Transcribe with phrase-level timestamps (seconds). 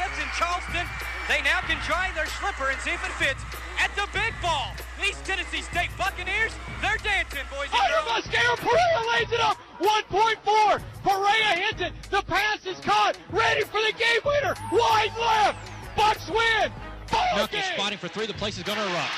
[0.00, 0.88] Kids in Charleston,
[1.28, 3.44] they now can try their slipper and see if it fits
[3.76, 4.72] at the big ball.
[5.04, 8.24] East Tennessee State Buccaneers, they're dancing, boys and Under girls.
[8.24, 9.60] Muscaro, Perea lays it up.
[9.76, 10.80] 1.4.
[11.04, 11.92] Perea hits it.
[12.08, 13.18] The pass is caught.
[13.28, 14.54] Ready for the game winner.
[14.72, 15.68] Wide left.
[15.94, 16.72] Bucks win.
[17.12, 17.60] Ball Milk game.
[17.60, 18.24] is spotting for three.
[18.24, 19.12] The place is going to erupt.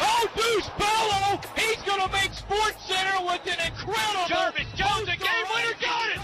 [0.00, 1.36] Oh, Deuce Bello.
[1.52, 4.24] He's going to make Sports Center with an incredible.
[4.28, 6.23] Jarvis Jones, the game winner, got it.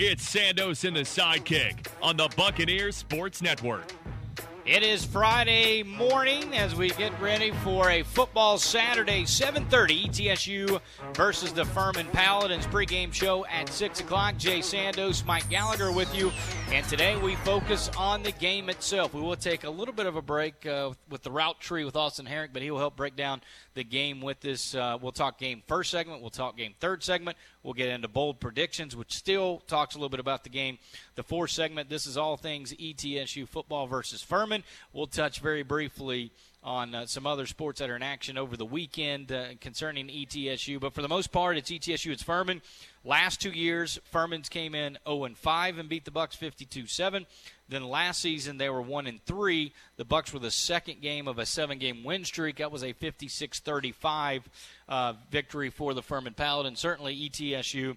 [0.00, 3.92] It's Sandos and the sidekick on the Buccaneers Sports Network.
[4.68, 10.78] It is Friday morning as we get ready for a football Saturday, 7:30 ETSU
[11.14, 14.36] versus the Furman Paladins pregame show at six o'clock.
[14.36, 16.30] Jay Sandos, Mike Gallagher with you,
[16.70, 19.14] and today we focus on the game itself.
[19.14, 21.96] We will take a little bit of a break uh, with the route tree with
[21.96, 23.40] Austin Herink, but he will help break down
[23.72, 24.74] the game with this.
[24.74, 26.20] Uh, we'll talk game first segment.
[26.20, 27.38] We'll talk game third segment.
[27.62, 30.78] We'll get into bold predictions, which still talks a little bit about the game.
[31.18, 34.62] The fourth segment, this is all things ETSU football versus Furman.
[34.92, 36.30] We'll touch very briefly
[36.62, 40.78] on uh, some other sports that are in action over the weekend uh, concerning ETSU.
[40.78, 42.62] But for the most part, it's ETSU, it's Furman.
[43.04, 47.26] Last two years, Furman's came in 0 and 5 and beat the Bucks 52-7.
[47.68, 49.72] Then last season they were 1 and 3.
[49.96, 52.58] The Bucks were the second game of a seven-game win streak.
[52.58, 54.42] That was a 56-35
[54.88, 56.78] uh, victory for the Furman Paladins.
[56.78, 57.96] Certainly ETSU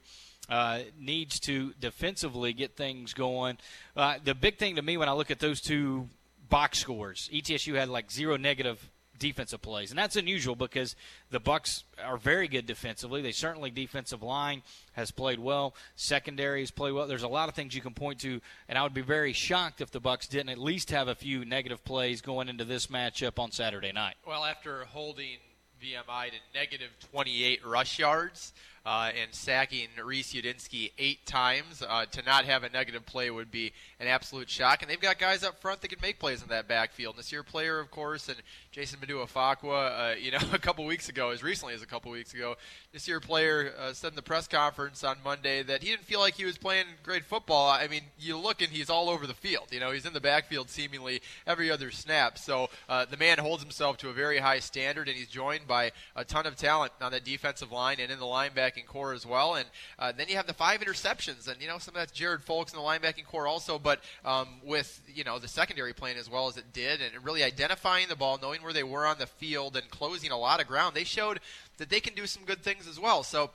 [0.52, 3.58] uh, needs to defensively get things going.
[3.96, 6.10] Uh, the big thing to me when I look at those two
[6.50, 10.96] box scores, ETSU had like zero negative defensive plays, and that's unusual because
[11.30, 13.22] the Bucks are very good defensively.
[13.22, 14.62] They certainly defensive line
[14.94, 17.08] has played well, secondary has played well.
[17.08, 19.80] There's a lot of things you can point to, and I would be very shocked
[19.80, 23.40] if the Bucks didn't at least have a few negative plays going into this matchup
[23.40, 24.16] on Saturday night.
[24.28, 25.38] Well, after holding
[25.82, 28.54] VMI to negative 28 rush yards
[28.86, 33.52] uh, and sacking Reese Udinsky eight times, uh, to not have a negative play would
[33.52, 34.82] be an absolute shock.
[34.82, 37.16] And they've got guys up front that can make plays in that backfield.
[37.32, 38.38] Year player, of course, and
[38.72, 42.34] Jason Maduafokwa, uh, you know, a couple weeks ago, as recently as a couple weeks
[42.34, 42.56] ago,
[42.92, 46.20] this year player uh, said in the press conference on Monday that he didn't feel
[46.20, 47.70] like he was playing great football.
[47.70, 49.68] I mean, you look and he's all over the field.
[49.72, 52.38] You know, he's in the backfield seemingly every other snap.
[52.38, 55.92] So uh, the man holds himself to a very high standard, and he's joined by
[56.16, 58.26] a ton of talent on that defensive line and in the
[58.72, 59.56] linebacking core as well.
[59.56, 59.68] And
[60.00, 62.74] uh, then you have the five interceptions, and you know some of that's Jared Folks
[62.74, 66.48] in the linebacking core also, but um, with you know the secondary playing as well
[66.48, 69.76] as it did, and really identifying the ball, knowing where they were on the field,
[69.76, 70.96] and closing a lot of ground.
[70.96, 71.40] They showed
[71.78, 73.24] that they can do some good things as well.
[73.24, 73.52] So.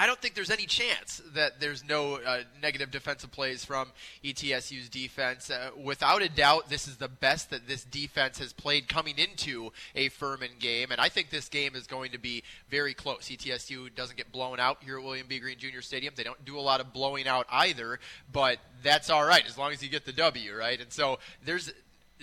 [0.00, 3.88] I don't think there's any chance that there's no uh, negative defensive plays from
[4.24, 5.50] ETSU's defense.
[5.50, 9.72] Uh, without a doubt, this is the best that this defense has played coming into
[9.96, 13.28] a Furman game, and I think this game is going to be very close.
[13.28, 15.40] ETSU doesn't get blown out here at William B.
[15.40, 15.80] Green Jr.
[15.80, 16.14] Stadium.
[16.16, 17.98] They don't do a lot of blowing out either,
[18.32, 20.80] but that's all right as long as you get the W, right?
[20.80, 21.72] And so there's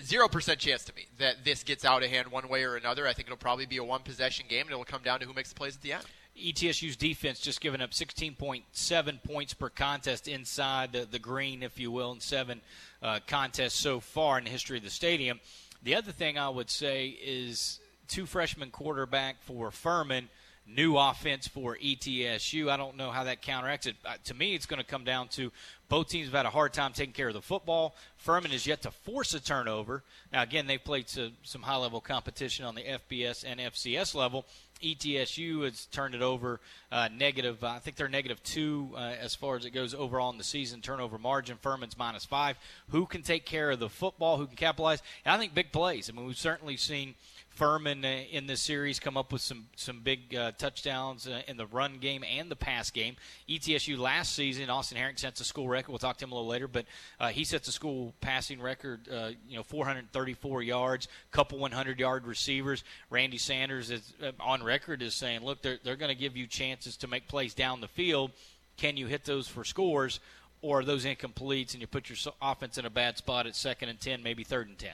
[0.00, 3.06] zero percent chance to me that this gets out of hand one way or another.
[3.06, 5.34] I think it'll probably be a one possession game, and it'll come down to who
[5.34, 6.04] makes the plays at the end.
[6.36, 11.90] ETSU's defense just giving up 16.7 points per contest inside the, the green, if you
[11.90, 12.60] will, in seven
[13.02, 15.40] uh, contests so far in the history of the stadium.
[15.82, 20.28] The other thing I would say is two freshman quarterback for Furman,
[20.66, 22.68] new offense for ETSU.
[22.68, 23.96] I don't know how that counteracts it.
[24.04, 25.52] Uh, to me, it's going to come down to
[25.88, 27.94] both teams have had a hard time taking care of the football.
[28.16, 30.02] Furman is yet to force a turnover.
[30.32, 34.44] Now, again, they've played some high level competition on the FBS and FCS level.
[34.82, 36.60] ETSU has turned it over
[36.92, 37.62] uh, negative.
[37.64, 40.80] I think they're negative two uh, as far as it goes overall in the season
[40.80, 41.56] turnover margin.
[41.56, 42.58] Furman's minus five.
[42.90, 44.36] Who can take care of the football?
[44.36, 45.02] Who can capitalize?
[45.24, 46.10] And I think big plays.
[46.10, 47.14] I mean, we've certainly seen
[47.56, 51.56] Furman uh, in this series come up with some some big uh, touchdowns uh, in
[51.56, 53.16] the run game and the pass game.
[53.48, 55.88] ETSU last season, Austin Herink sets a school record.
[55.88, 56.84] We'll talk to him a little later, but
[57.18, 59.08] uh, he sets a school passing record.
[59.10, 62.84] Uh, you know, 434 yards, couple 100 yard receivers.
[63.08, 66.46] Randy Sanders is uh, on record as saying, "Look, they're they're going to give you
[66.46, 68.32] chances to make plays down the field.
[68.76, 70.20] Can you hit those for scores?"
[70.62, 73.90] Or are those incompletes and you put your offense in a bad spot at second
[73.90, 74.90] and 10, maybe third and 10?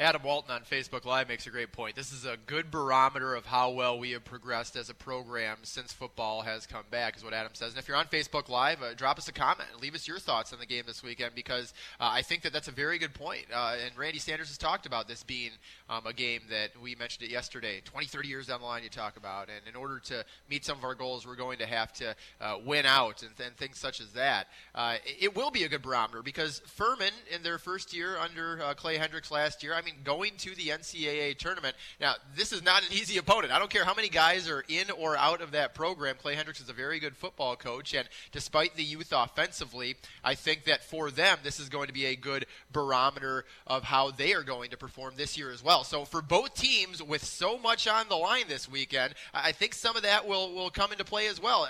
[0.00, 1.94] Adam Walton on Facebook Live makes a great point.
[1.94, 5.92] This is a good barometer of how well we have progressed as a program since
[5.92, 7.72] football has come back, is what Adam says.
[7.72, 10.18] And if you're on Facebook Live, uh, drop us a comment and leave us your
[10.18, 13.12] thoughts on the game this weekend because uh, I think that that's a very good
[13.12, 13.44] point.
[13.54, 15.50] Uh, and Randy Sanders has talked about this being
[15.90, 17.82] um, a game that we mentioned it yesterday.
[17.84, 19.48] 20, 30 years down the line, you talk about.
[19.50, 22.56] And in order to meet some of our goals, we're going to have to uh,
[22.64, 24.48] win out and, and, things such as that.
[24.74, 28.74] Uh, it will be a good barometer because Furman, in their first year under uh,
[28.74, 31.76] Clay Hendrix last year, I mean, going to the NCAA tournament.
[32.00, 33.52] Now, this is not an easy opponent.
[33.52, 36.16] I don't care how many guys are in or out of that program.
[36.20, 40.64] Clay Hendrix is a very good football coach, and despite the youth offensively, I think
[40.64, 44.42] that for them, this is going to be a good barometer of how they are
[44.42, 45.84] going to perform this year as well.
[45.84, 49.96] So, for both teams, with so much on the line this weekend, I think some
[49.96, 51.64] of that will, will come into play as well.
[51.64, 51.68] Uh,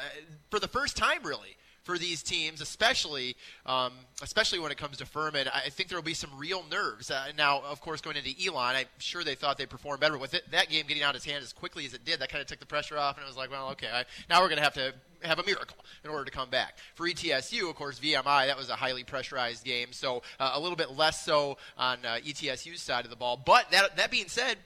[0.51, 3.37] for the first time, really for these teams, especially
[3.67, 3.93] um,
[4.23, 5.49] especially when it comes to Furman.
[5.55, 7.11] I think there will be some real nerves.
[7.11, 10.35] Uh, now, of course, going into Elon, I'm sure they thought they'd perform better with
[10.35, 10.45] it.
[10.51, 12.47] That game getting out of his hand as quickly as it did, that kind of
[12.47, 14.65] took the pressure off, and it was like, well, okay, I, now we're going to
[14.65, 16.79] have to have a miracle in order to come back.
[16.95, 20.77] For ETSU, of course, VMI, that was a highly pressurized game, so uh, a little
[20.77, 23.41] bit less so on uh, ETSU's side of the ball.
[23.45, 24.57] But that, that being said,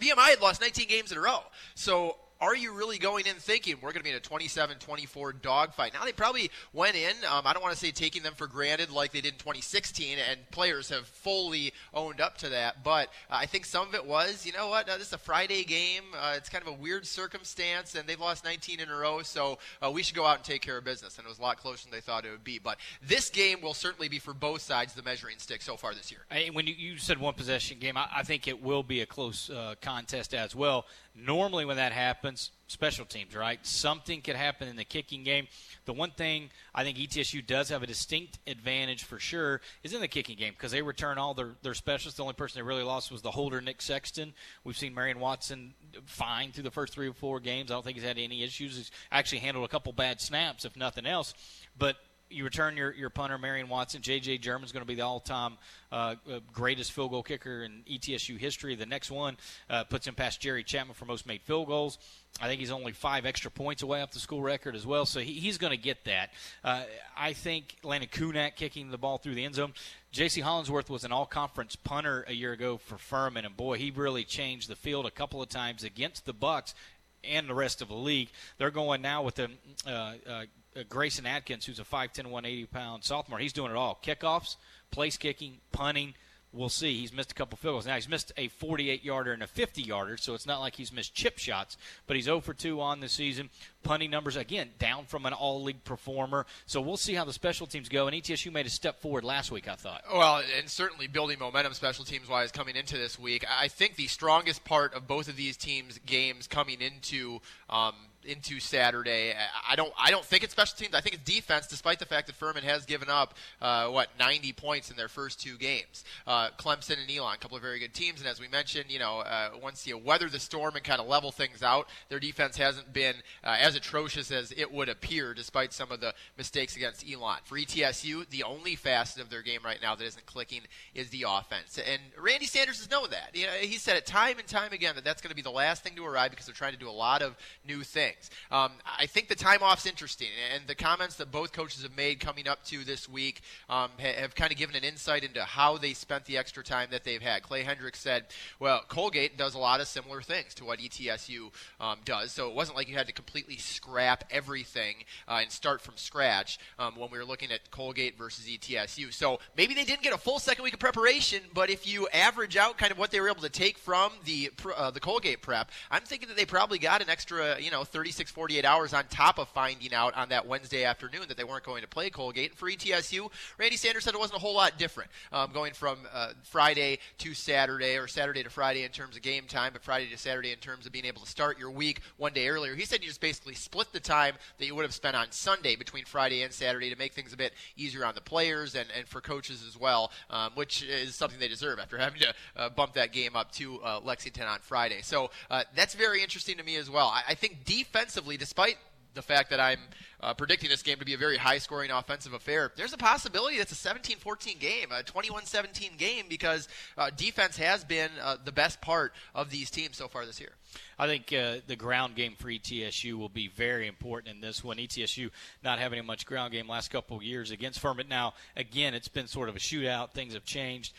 [0.00, 1.40] VMI had lost 19 games in a row.
[1.74, 5.94] So are you really going in thinking we're going to be in a 27-24 dogfight?
[5.94, 7.12] Now they probably went in.
[7.30, 10.18] Um, I don't want to say taking them for granted like they did in 2016,
[10.30, 12.82] and players have fully owned up to that.
[12.82, 14.88] But uh, I think some of it was, you know what?
[14.88, 16.02] Uh, this is a Friday game.
[16.16, 19.58] Uh, it's kind of a weird circumstance, and they've lost 19 in a row, so
[19.80, 21.18] uh, we should go out and take care of business.
[21.18, 22.58] And it was a lot closer than they thought it would be.
[22.58, 26.10] But this game will certainly be for both sides the measuring stick so far this
[26.10, 26.20] year.
[26.30, 29.06] And when you, you said one possession game, I, I, think it will be a
[29.06, 30.86] close uh, contest as well.
[31.16, 33.64] Normally, when that happens, special teams, right?
[33.64, 35.46] Something could happen in the kicking game.
[35.84, 40.00] The one thing I think ETSU does have a distinct advantage for sure is in
[40.00, 42.16] the kicking game because they return all their, their specialists.
[42.16, 44.34] The only person they really lost was the holder, Nick Sexton.
[44.64, 45.74] We've seen Marion Watson
[46.04, 47.70] fine through the first three or four games.
[47.70, 48.76] I don't think he's had any issues.
[48.76, 51.32] He's actually handled a couple bad snaps, if nothing else.
[51.78, 51.96] But
[52.34, 54.02] you return your, your punter, Marion Watson.
[54.02, 54.38] J.J.
[54.38, 55.56] Jerman's going to be the all time
[55.92, 58.74] uh, uh, greatest field goal kicker in ETSU history.
[58.74, 59.36] The next one
[59.70, 61.98] uh, puts him past Jerry Chapman for most made field goals.
[62.40, 65.20] I think he's only five extra points away off the school record as well, so
[65.20, 66.30] he, he's going to get that.
[66.64, 66.82] Uh,
[67.16, 69.72] I think Landon Kunak kicking the ball through the end zone.
[70.10, 70.40] J.C.
[70.40, 74.68] Hollingsworth was an all-conference punter a year ago for Furman, and boy, he really changed
[74.68, 76.74] the field a couple of times against the Bucks
[77.22, 78.30] and the rest of the league.
[78.58, 79.50] They're going now with the
[79.86, 80.44] uh, uh,
[80.88, 83.38] Grayson Atkins, who's a 5'10", 180 pound sophomore.
[83.38, 84.56] He's doing it all: kickoffs,
[84.90, 86.14] place kicking, punting.
[86.54, 87.00] We'll see.
[87.00, 87.86] He's missed a couple field goals.
[87.86, 90.92] Now he's missed a 48 yarder and a 50 yarder, so it's not like he's
[90.92, 91.76] missed chip shots.
[92.06, 93.50] But he's 0 for 2 on the season.
[93.82, 96.46] Punting numbers again down from an all league performer.
[96.66, 98.06] So we'll see how the special teams go.
[98.06, 99.66] And ETSU made a step forward last week.
[99.66, 100.04] I thought.
[100.12, 103.44] Well, and certainly building momentum special teams wise coming into this week.
[103.50, 107.40] I think the strongest part of both of these teams' games coming into.
[107.68, 107.94] Um,
[108.26, 109.34] into Saturday.
[109.68, 110.94] I don't I don't think it's special teams.
[110.94, 114.52] I think it's defense, despite the fact that Furman has given up uh, what 90
[114.52, 116.04] points in their first two games.
[116.26, 118.98] Uh, Clemson and Elon, a couple of very good teams, and as we mentioned, you
[118.98, 122.56] know, uh, once you weather the storm and kind of level things out, their defense
[122.56, 127.04] hasn't been uh, as atrocious as it would appear, despite some of the mistakes against
[127.10, 127.38] Elon.
[127.44, 130.62] For ETSU, the only facet of their game right now that isn't clicking
[130.94, 133.30] is the offense, and Randy Sanders has known that.
[133.34, 135.50] You know, he said it time and time again that that's going to be the
[135.50, 138.30] last thing to arrive because they're trying to do a lot of new things things.
[138.50, 142.20] Um, I think the time off's interesting, and the comments that both coaches have made
[142.20, 145.78] coming up to this week um, have, have kind of given an insight into how
[145.78, 147.42] they spent the extra time that they've had.
[147.42, 148.26] Clay Hendrix said,
[148.58, 152.54] "Well, Colgate does a lot of similar things to what ETSU um, does, so it
[152.54, 154.96] wasn't like you had to completely scrap everything
[155.28, 159.12] uh, and start from scratch um, when we were looking at Colgate versus ETSU.
[159.12, 162.56] So maybe they didn't get a full second week of preparation, but if you average
[162.56, 165.70] out kind of what they were able to take from the uh, the Colgate prep,
[165.90, 169.02] I'm thinking that they probably got an extra, you know, 30 36, 48 hours on
[169.08, 172.50] top of finding out on that Wednesday afternoon that they weren't going to play Colgate.
[172.50, 176.00] And for ETSU, Randy Sanders said it wasn't a whole lot different um, going from
[176.12, 180.10] uh, Friday to Saturday or Saturday to Friday in terms of game time, but Friday
[180.10, 182.74] to Saturday in terms of being able to start your week one day earlier.
[182.74, 185.74] He said you just basically split the time that you would have spent on Sunday
[185.74, 189.08] between Friday and Saturday to make things a bit easier on the players and, and
[189.08, 192.92] for coaches as well, um, which is something they deserve after having to uh, bump
[192.92, 195.00] that game up to uh, Lexington on Friday.
[195.00, 197.06] So uh, that's very interesting to me as well.
[197.06, 198.76] I, I think defense defensively, despite
[199.14, 199.78] the fact that I'm
[200.20, 203.58] uh, predicting this game to be a very high scoring offensive affair, there's a possibility
[203.58, 206.66] that's a 17 14 game, a 21 17 game, because
[206.98, 210.50] uh, defense has been uh, the best part of these teams so far this year.
[210.98, 214.78] I think uh, the ground game for ETSU will be very important in this one.
[214.78, 215.30] ETSU
[215.62, 218.08] not having much ground game last couple years against Furman.
[218.08, 220.10] Now, again, it's been sort of a shootout.
[220.10, 220.94] Things have changed.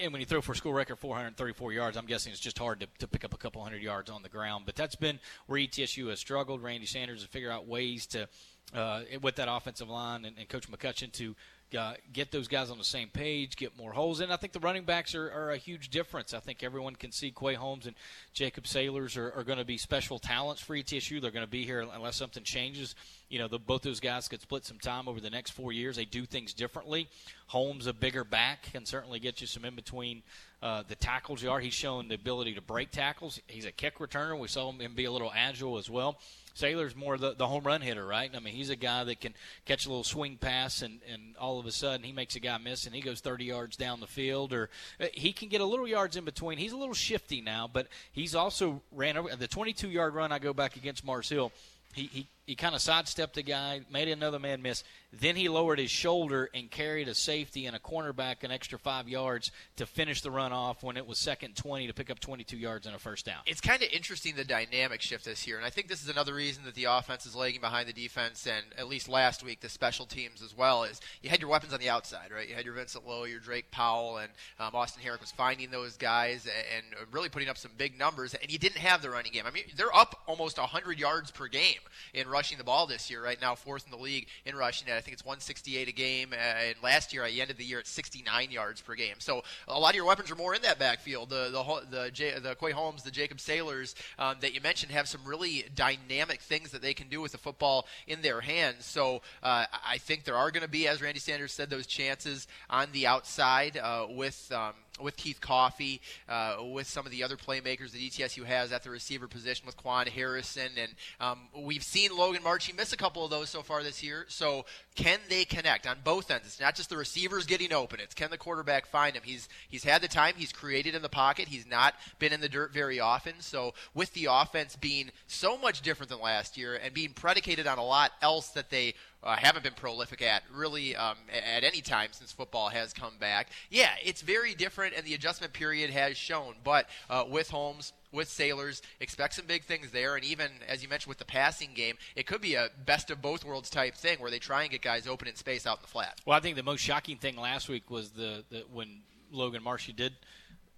[0.00, 2.80] And when you throw for a school record 434 yards, I'm guessing it's just hard
[2.80, 4.64] to, to pick up a couple hundred yards on the ground.
[4.66, 6.62] But that's been where ETSU has struggled.
[6.62, 8.28] Randy Sanders has figured out ways to,
[8.74, 11.34] uh, with that offensive line and, and Coach McCutcheon to
[11.74, 14.30] uh, get those guys on the same page, get more holes in.
[14.30, 16.32] I think the running backs are, are a huge difference.
[16.32, 17.96] I think everyone can see Quay Holmes and
[18.32, 21.20] Jacob Saylors are, are going to be special talents for ETSU.
[21.20, 22.94] They're going to be here unless something changes.
[23.28, 25.96] You know, the, both those guys could split some time over the next four years.
[25.96, 27.08] They do things differently.
[27.48, 30.22] Holmes, a bigger back, can certainly get you some in between
[30.62, 31.60] uh, the tackles you are.
[31.60, 33.40] He's shown the ability to break tackles.
[33.46, 34.38] He's a kick returner.
[34.38, 36.18] We saw him be a little agile as well.
[36.56, 38.30] Saylor's more the, the home run hitter, right?
[38.34, 39.34] I mean, he's a guy that can
[39.66, 42.56] catch a little swing pass, and, and all of a sudden he makes a guy
[42.58, 44.70] miss, and he goes 30 yards down the field, or
[45.00, 46.58] uh, he can get a little yards in between.
[46.58, 50.32] He's a little shifty now, but he's also ran over the 22 yard run.
[50.32, 51.52] I go back against Mars Hill.
[51.94, 54.84] He, he he kind of sidestepped the guy, made another man miss.
[55.12, 59.08] Then he lowered his shoulder and carried a safety and a cornerback an extra five
[59.08, 62.56] yards to finish the run off when it was second 20 to pick up 22
[62.56, 63.38] yards and a first down.
[63.46, 66.34] It's kind of interesting the dynamic shift this year, and I think this is another
[66.34, 69.68] reason that the offense is lagging behind the defense, and at least last week the
[69.68, 70.84] special teams as well.
[70.84, 72.48] Is you had your weapons on the outside, right?
[72.48, 75.96] You had your Vincent Lowe, your Drake Powell, and um, Austin Herink was finding those
[75.96, 79.32] guys and, and really putting up some big numbers, and you didn't have the running
[79.32, 79.44] game.
[79.46, 81.80] I mean, they're up almost 100 yards per game
[82.14, 83.24] in rushing the ball this year.
[83.24, 84.88] Right now, fourth in the league in rushing.
[84.90, 86.34] At I think it's 168 a game.
[86.34, 89.14] And last year, I ended the year at 69 yards per game.
[89.20, 91.30] So a lot of your weapons are more in that backfield.
[91.30, 95.08] The the the, J, the Quay Holmes, the Jacob Saylors um, that you mentioned have
[95.08, 98.84] some really dynamic things that they can do with the football in their hands.
[98.84, 102.46] So uh, I think there are going to be, as Randy Sanders said, those chances
[102.68, 104.52] on the outside uh, with.
[104.52, 108.82] Um, with Keith Coffee, uh, with some of the other playmakers that ETSU has at
[108.82, 113.24] the receiver position with Quan Harrison, and um, we've seen Logan Marchi miss a couple
[113.24, 114.24] of those so far this year.
[114.28, 114.64] So
[114.96, 116.46] can they connect on both ends?
[116.46, 119.22] It's not just the receivers getting open; it's can the quarterback find him?
[119.24, 122.48] He's he's had the time, he's created in the pocket, he's not been in the
[122.48, 123.34] dirt very often.
[123.40, 127.78] So with the offense being so much different than last year and being predicated on
[127.78, 132.08] a lot else that they uh, haven't been prolific at really um, at any time
[132.12, 133.48] since football has come back.
[133.70, 136.54] Yeah, it's very different, and the adjustment period has shown.
[136.64, 140.88] But uh, with Holmes, with Saylors, expect some big things there, and even as you
[140.88, 144.18] mentioned with the passing game, it could be a best of both worlds type thing
[144.18, 146.20] where they try and get guys open in space out in the flat.
[146.26, 149.92] Well, I think the most shocking thing last week was the, the when Logan Marchi
[149.92, 150.14] did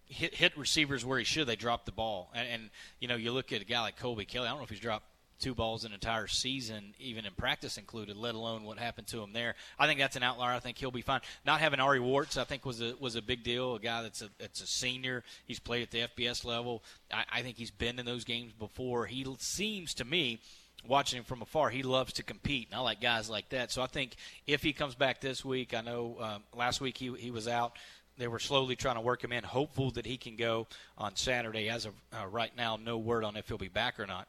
[0.06, 1.46] hit, hit receivers where he should.
[1.46, 4.24] They dropped the ball, and, and you know you look at a guy like Colby
[4.24, 4.46] Kelly.
[4.46, 5.06] I don't know if he's dropped
[5.38, 9.32] two balls an entire season, even in practice included, let alone what happened to him
[9.32, 9.54] there.
[9.78, 10.54] I think that's an outlier.
[10.54, 11.20] I think he'll be fine.
[11.44, 13.74] Not having Ari Werts, I think, was a was a big deal.
[13.74, 15.24] A guy that's a that's a senior.
[15.46, 16.82] He's played at the FBS level.
[17.12, 19.06] I, I think he's been in those games before.
[19.06, 20.40] He seems to me
[20.86, 22.68] watching him from afar, he loves to compete.
[22.70, 23.72] And I like guys like that.
[23.72, 24.16] So I think
[24.46, 27.76] if he comes back this week, I know um, last week he, he was out.
[28.16, 30.66] They were slowly trying to work him in, hopeful that he can go
[30.96, 31.68] on Saturday.
[31.68, 34.26] As of uh, right now, no word on if he'll be back or not.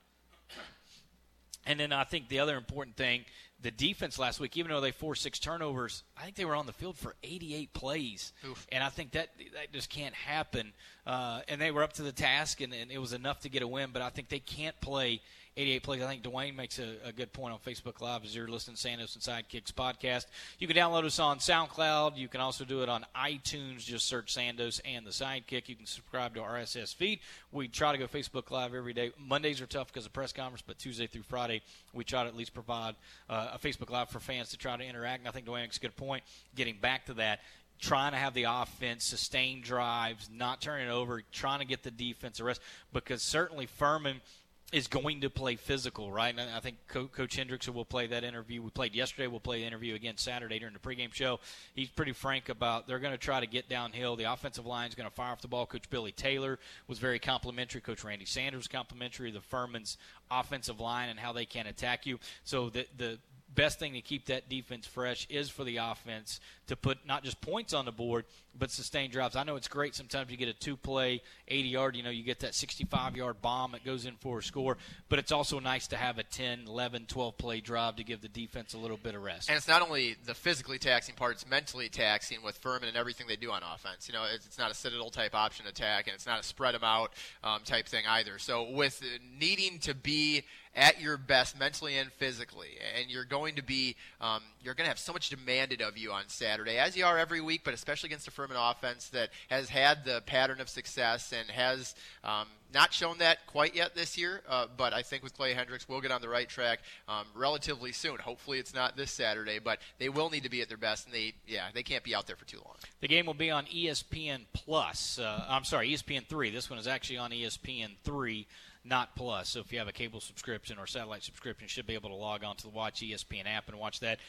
[1.69, 3.25] And then I think the other important thing,
[3.61, 6.65] the defense last week, even though they forced six turnovers, I think they were on
[6.65, 8.65] the field for 88 plays, Oof.
[8.71, 10.73] and I think that that just can't happen.
[11.05, 13.61] Uh, and they were up to the task, and, and, it was enough to get
[13.61, 13.91] a win.
[13.93, 15.21] But I think they can't play
[15.59, 16.01] 88 plays.
[16.01, 18.87] I think Dwayne makes a, a, good point on Facebook Live as you're listening to
[18.87, 20.27] Sandos and Sidekicks podcast.
[20.57, 22.15] You can download us on SoundCloud.
[22.15, 23.79] You can also do it on iTunes.
[23.79, 25.67] Just search Sandos and the Sidekick.
[25.67, 27.19] You can subscribe to our RSS feed.
[27.51, 29.11] We try to go Facebook Live every day.
[29.19, 31.61] Mondays are tough because of press conference, but Tuesday through Friday,
[31.91, 32.95] we try to at least provide
[33.29, 35.19] uh, a Facebook Live for fans to try to interact.
[35.19, 36.23] And I think Dwayne makes a good point.
[36.55, 37.41] Getting back to that,
[37.81, 41.91] trying to have the offense sustain drives, not turning it over, trying to get the
[41.91, 42.61] defense a rest.
[42.93, 44.21] Because certainly Furman–
[44.71, 46.33] is going to play physical, right?
[46.37, 48.61] And I think Co- Coach Hendrickson will play that interview.
[48.61, 49.25] We played yesterday.
[49.27, 51.39] We'll play the interview again Saturday during the pregame show.
[51.73, 54.15] He's pretty frank about they're going to try to get downhill.
[54.15, 55.65] The offensive line is going to fire off the ball.
[55.65, 57.81] Coach Billy Taylor was very complimentary.
[57.81, 59.31] Coach Randy Sanders complimentary.
[59.31, 59.97] The Furman's
[60.29, 62.19] offensive line and how they can attack you.
[62.43, 63.17] So the the
[63.53, 67.41] best thing to keep that defense fresh is for the offense to put not just
[67.41, 68.25] points on the board,
[68.57, 69.35] but sustain drives.
[69.35, 72.23] I know it's great sometimes you get a two play, 80 yard, you know, you
[72.23, 74.77] get that 65 yard bomb that goes in for a score,
[75.07, 78.27] but it's also nice to have a 10, 11, 12 play drive to give the
[78.27, 79.49] defense a little bit of rest.
[79.49, 83.27] And it's not only the physically taxing part, it's mentally taxing with Furman and everything
[83.27, 84.07] they do on offense.
[84.07, 86.75] You know, it's, it's not a citadel type option attack, and it's not a spread
[86.75, 87.13] them out
[87.43, 88.37] um, type thing either.
[88.37, 89.03] So with
[89.39, 90.43] needing to be
[90.79, 94.89] at your best mentally and physically, and you're going to be um, you're going to
[94.89, 98.07] have so much demanded of you on Saturday, as you are every week, but especially
[98.07, 102.93] against a Furman offense that has had the pattern of success and has um, not
[102.93, 104.41] shown that quite yet this year.
[104.47, 107.91] Uh, but I think with Clay Hendrix, we'll get on the right track um, relatively
[107.91, 108.17] soon.
[108.17, 111.13] Hopefully, it's not this Saturday, but they will need to be at their best, and
[111.13, 112.75] they yeah they can't be out there for too long.
[113.01, 115.19] The game will be on ESPN Plus.
[115.19, 116.51] Uh, I'm sorry, ESPN three.
[116.51, 118.47] This one is actually on ESPN three
[118.89, 119.49] not plus.
[119.49, 122.15] So if you have a cable subscription or satellite subscription, you should be able to
[122.15, 124.19] log on to the Watch ESPN app and watch that.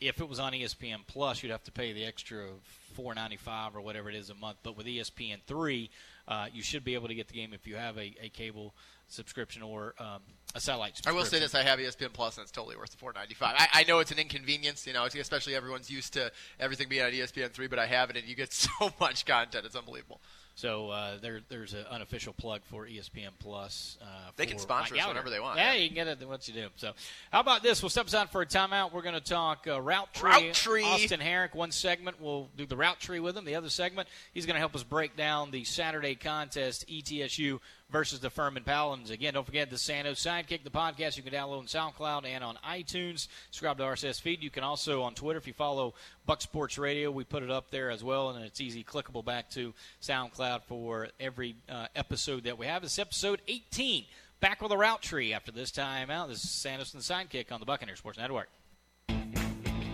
[0.00, 2.46] If it was on ESPN Plus, you'd have to pay the extra
[2.94, 4.58] four ninety five or whatever it is a month.
[4.62, 5.90] But with ESPN three,
[6.26, 8.74] uh, you should be able to get the game if you have a, a cable
[9.08, 10.22] subscription or um,
[10.54, 12.96] a satellite I will say this: I have ESPN Plus, and it's totally worth the
[12.96, 13.56] four ninety five.
[13.58, 17.12] I, I know it's an inconvenience, you know, especially everyone's used to everything being on
[17.12, 20.20] ESPN three, but I have it, and you get so much content; it's unbelievable.
[20.60, 23.96] So uh, there, there's an unofficial plug for ESPN Plus.
[24.02, 24.04] Uh,
[24.36, 25.56] they can sponsor us whenever they want.
[25.56, 26.68] Yeah, you can get it once you do.
[26.76, 26.92] So,
[27.32, 27.82] how about this?
[27.82, 28.92] We'll step aside for a timeout.
[28.92, 30.30] We're going to talk uh, route tree.
[30.30, 30.84] Route tree.
[30.84, 31.54] Austin Herink.
[31.54, 33.46] One segment we'll do the route tree with him.
[33.46, 37.58] The other segment he's going to help us break down the Saturday contest ETSU
[37.90, 39.10] versus the Furman Paladins.
[39.10, 42.56] Again, don't forget the Sandos Sidekick, the podcast you can download on SoundCloud and on
[42.66, 43.28] iTunes.
[43.50, 44.42] Subscribe to RSS feed.
[44.42, 45.94] You can also on Twitter if you follow
[46.26, 47.10] Buck Sports Radio.
[47.10, 51.08] We put it up there as well, and it's easy clickable back to SoundCloud for
[51.18, 52.84] every uh, episode that we have.
[52.84, 54.04] It's episode 18.
[54.40, 56.28] Back with a route tree after this time out.
[56.28, 58.48] This is the Sidekick on the Buccaneer Sports Network.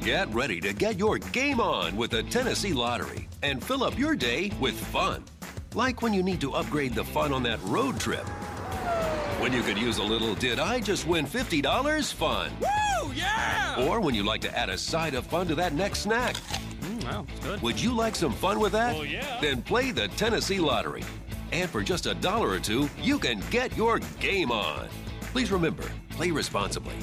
[0.03, 4.15] Get ready to get your game on with the Tennessee Lottery and fill up your
[4.15, 5.25] day with fun.
[5.77, 8.27] Like when you need to upgrade the fun on that road trip.
[9.41, 12.51] When you could use a little did I just win $50 fun.
[12.61, 13.87] Woo, yeah!
[13.87, 16.37] Or when you like to add a side of fun to that next snack.
[16.81, 17.61] Mm, wow, good.
[17.61, 18.95] Would you like some fun with that?
[18.95, 19.39] Well, yeah.
[19.43, 21.05] Then play the Tennessee Lottery.
[21.53, 24.89] And for just a dollar or two, you can get your game on.
[25.21, 26.97] Please remember, play responsibly.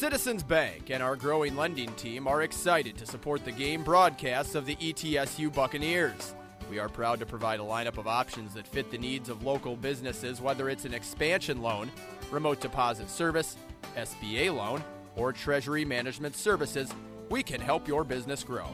[0.00, 4.64] Citizens Bank and our growing lending team are excited to support the game broadcasts of
[4.64, 6.34] the ETSU Buccaneers.
[6.70, 9.76] We are proud to provide a lineup of options that fit the needs of local
[9.76, 11.90] businesses, whether it's an expansion loan,
[12.30, 13.58] remote deposit service,
[13.94, 14.82] SBA loan,
[15.16, 16.90] or treasury management services.
[17.28, 18.68] We can help your business grow.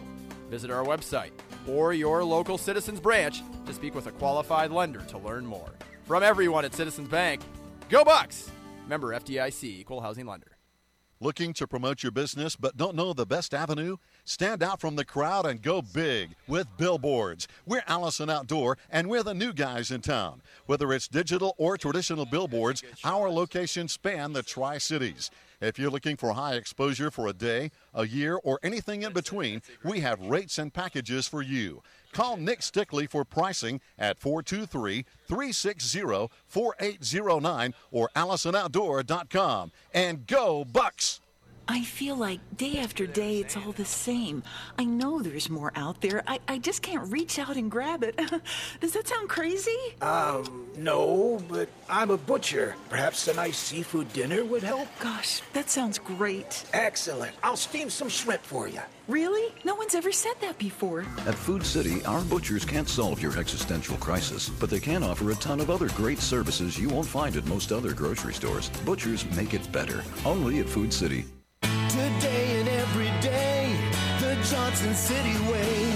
[0.48, 1.32] Visit our website
[1.66, 5.74] or your local Citizens branch to speak with a qualified lender to learn more.
[6.04, 7.40] From everyone at Citizens Bank,
[7.88, 8.48] go Bucks!
[8.86, 10.55] Member FDIC, Equal Housing Lender.
[11.18, 13.96] Looking to promote your business but don't know the best avenue?
[14.26, 17.48] Stand out from the crowd and go big with billboards.
[17.64, 20.42] We're Allison Outdoor and we're the new guys in town.
[20.66, 25.30] Whether it's digital or traditional billboards, our locations span the Tri Cities.
[25.58, 29.62] If you're looking for high exposure for a day, a year, or anything in between,
[29.82, 31.82] we have rates and packages for you.
[32.16, 39.70] Call Nick Stickley for pricing at 423 360 4809 or AllisonOutdoor.com.
[39.92, 41.20] And go, Bucks!
[41.68, 44.44] I feel like day after day it's all the same.
[44.78, 46.22] I know there's more out there.
[46.26, 48.16] I, I just can't reach out and grab it.
[48.80, 49.76] Does that sound crazy?
[50.00, 52.76] Um, no, but I'm a butcher.
[52.88, 54.86] Perhaps a nice seafood dinner would help?
[55.00, 56.64] Gosh, that sounds great.
[56.72, 57.34] Excellent.
[57.42, 58.80] I'll steam some shrimp for you.
[59.08, 59.52] Really?
[59.64, 61.00] No one's ever said that before.
[61.26, 65.36] At Food City, our butchers can't solve your existential crisis, but they can offer a
[65.36, 68.68] ton of other great services you won't find at most other grocery stores.
[68.84, 70.02] Butchers make it better.
[70.24, 71.24] Only at Food City.
[71.88, 73.76] Today and every day,
[74.20, 75.95] the Johnson City way.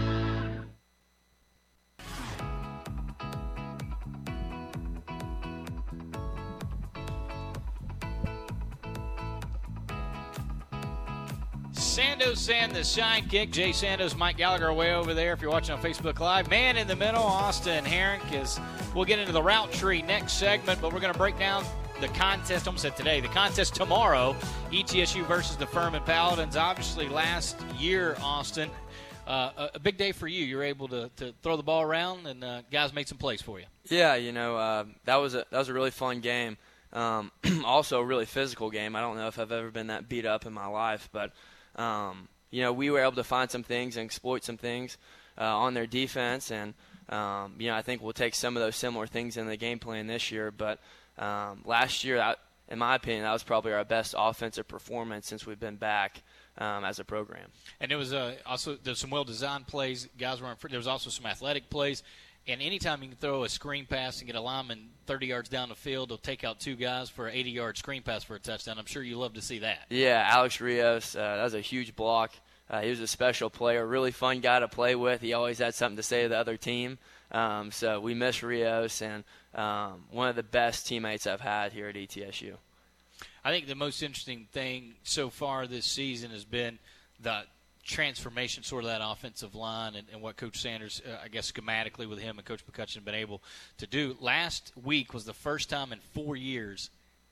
[12.31, 15.33] Sandos and the sidekick, Jay Sandos, Mike Gallagher way over there.
[15.33, 18.57] If you're watching on Facebook Live, man in the middle, Austin Herink is.
[18.95, 21.65] We'll get into the route tree next segment, but we're going to break down
[21.99, 22.67] the contest.
[22.67, 23.19] Almost said today.
[23.19, 24.35] The contest tomorrow.
[24.71, 26.55] ETSU versus the Furman Paladins.
[26.55, 28.69] Obviously, last year, Austin.
[29.27, 30.45] Uh, a, a big day for you.
[30.45, 33.59] You're able to, to throw the ball around, and uh, guys made some plays for
[33.59, 33.65] you.
[33.89, 36.57] Yeah, you know uh, that was a that was a really fun game.
[36.93, 37.31] Um,
[37.65, 38.95] also, a really physical game.
[38.95, 41.33] I don't know if I've ever been that beat up in my life, but
[41.75, 44.97] um, you know we were able to find some things and exploit some things
[45.37, 46.73] uh, on their defense, and
[47.09, 49.79] um, you know I think we'll take some of those similar things in the game
[49.79, 50.51] plan this year.
[50.51, 50.79] But
[51.17, 52.35] um, last year, I,
[52.67, 56.21] in my opinion, that was probably our best offensive performance since we've been back
[56.57, 57.47] um, as a program.
[57.79, 60.07] And it was uh, also there's some well designed plays.
[60.17, 62.03] Guys were there was also some athletic plays.
[62.47, 65.69] And anytime you can throw a screen pass and get a lineman 30 yards down
[65.69, 68.39] the field, they'll take out two guys for an 80 yard screen pass for a
[68.39, 68.79] touchdown.
[68.79, 69.79] I'm sure you love to see that.
[69.89, 72.31] Yeah, Alex Rios, uh, that was a huge block.
[72.69, 75.21] Uh, he was a special player, really fun guy to play with.
[75.21, 76.97] He always had something to say to the other team.
[77.31, 79.23] Um, so we miss Rios, and
[79.53, 82.53] um, one of the best teammates I've had here at ETSU.
[83.43, 86.79] I think the most interesting thing so far this season has been
[87.21, 87.43] the
[87.83, 92.07] transformation, sort of that offensive line, and, and what Coach Sanders, uh, I guess, schematically
[92.07, 93.41] with him and Coach McCutcheon have been able
[93.77, 94.15] to do.
[94.19, 96.89] Last week was the first time in four years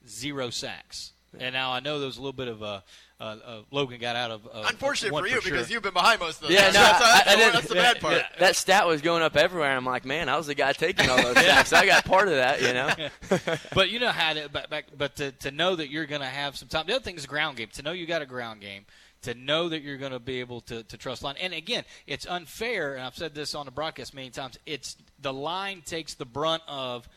[0.08, 1.14] zero sacks.
[1.38, 2.84] And now I know there was a little bit of a
[3.22, 4.48] uh, uh, Logan got out of.
[4.48, 5.52] Uh, Unfortunate one for you sure.
[5.52, 6.52] because you've been behind most of those.
[6.52, 8.24] Yeah, no, that's, I, that's, I didn't- that's the bad part.
[8.40, 9.70] That stat was going up everywhere.
[9.70, 11.74] and I'm like, man, I was the guy taking all those sacks.
[11.74, 13.58] I got part of that, you know.
[13.76, 16.28] but you know how to, but, but, but to, to know that you're going to
[16.28, 16.88] have some time.
[16.88, 17.68] The other thing is ground game.
[17.74, 18.86] To know you got a ground game.
[19.24, 21.36] To know that you're going to be able to, to trust line.
[21.42, 24.58] And again, it's unfair, and I've said this on the broadcast many times.
[24.66, 27.08] It's the line takes the brunt of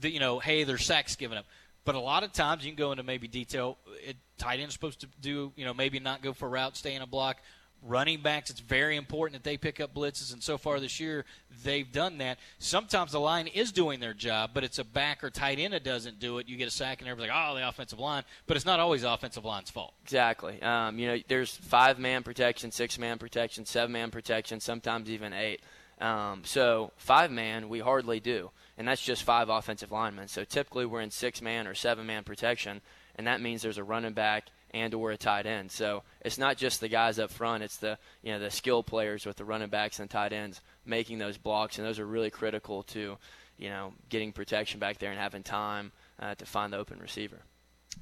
[0.00, 1.46] the, you know, hey, there's sacks given up.
[1.84, 3.78] But a lot of times you can go into maybe detail.
[4.06, 6.94] It, tight end's supposed to do, you know, maybe not go for a route, stay
[6.94, 7.38] in a block.
[7.82, 11.24] Running backs, it's very important that they pick up blitzes, and so far this year
[11.64, 12.38] they've done that.
[12.58, 15.82] Sometimes the line is doing their job, but it's a back or tight end that
[15.82, 16.46] doesn't do it.
[16.46, 19.00] You get a sack, and everybody's like, "Oh, the offensive line," but it's not always
[19.00, 19.94] the offensive line's fault.
[20.02, 20.60] Exactly.
[20.60, 25.32] Um, you know, there's five man protection, six man protection, seven man protection, sometimes even
[25.32, 25.62] eight.
[26.00, 30.28] Um, so five man, we hardly do, and that's just five offensive linemen.
[30.28, 32.82] So typically we're in six man or seven man protection,
[33.16, 35.70] and that means there's a running back and or a tight end.
[35.70, 39.26] So it's not just the guys up front; it's the you know the skill players
[39.26, 42.82] with the running backs and tight ends making those blocks, and those are really critical
[42.84, 43.16] to
[43.56, 47.42] you know getting protection back there and having time uh, to find the open receiver.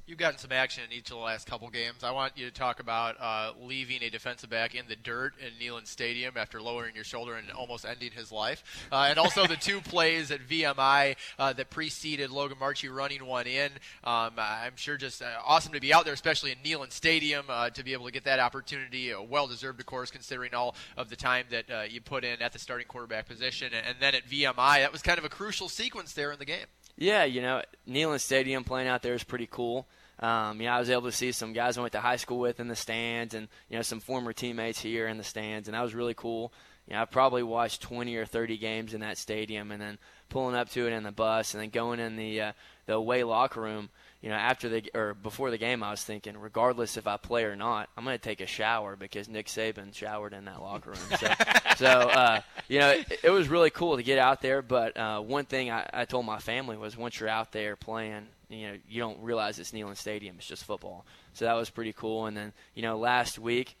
[0.09, 2.03] You've gotten some action in each of the last couple games.
[2.03, 5.51] I want you to talk about uh, leaving a defensive back in the dirt in
[5.63, 9.55] Neyland Stadium after lowering your shoulder and almost ending his life, uh, and also the
[9.55, 13.71] two plays at VMI uh, that preceded Logan Marchi running one in.
[14.03, 17.69] Um, I'm sure just uh, awesome to be out there, especially in Neyland Stadium, uh,
[17.69, 19.13] to be able to get that opportunity.
[19.13, 22.51] Well deserved, of course, considering all of the time that uh, you put in at
[22.51, 26.13] the starting quarterback position, and then at VMI, that was kind of a crucial sequence
[26.13, 26.65] there in the game.
[26.99, 29.87] Yeah, you know, Neyland Stadium playing out there is pretty cool.
[30.19, 32.39] Um, you know, I was able to see some guys I went to high school
[32.39, 35.75] with in the stands, and you know, some former teammates here in the stands, and
[35.75, 36.51] that was really cool.
[36.87, 40.55] You know, I probably watched 20 or 30 games in that stadium, and then pulling
[40.55, 42.51] up to it in the bus, and then going in the uh,
[42.85, 43.89] the away locker room.
[44.21, 47.45] You know, after the or before the game, I was thinking, regardless if I play
[47.45, 50.91] or not, I'm going to take a shower because Nick Saban showered in that locker
[50.91, 50.99] room.
[51.17, 51.33] So,
[51.77, 54.61] so uh, you know, it, it was really cool to get out there.
[54.61, 58.27] But uh, one thing I, I told my family was, once you're out there playing,
[58.49, 61.05] you know, you don't realize it's Neyland Stadium; it's just football.
[61.33, 62.25] So that was pretty cool.
[62.25, 63.77] And then, you know, last week,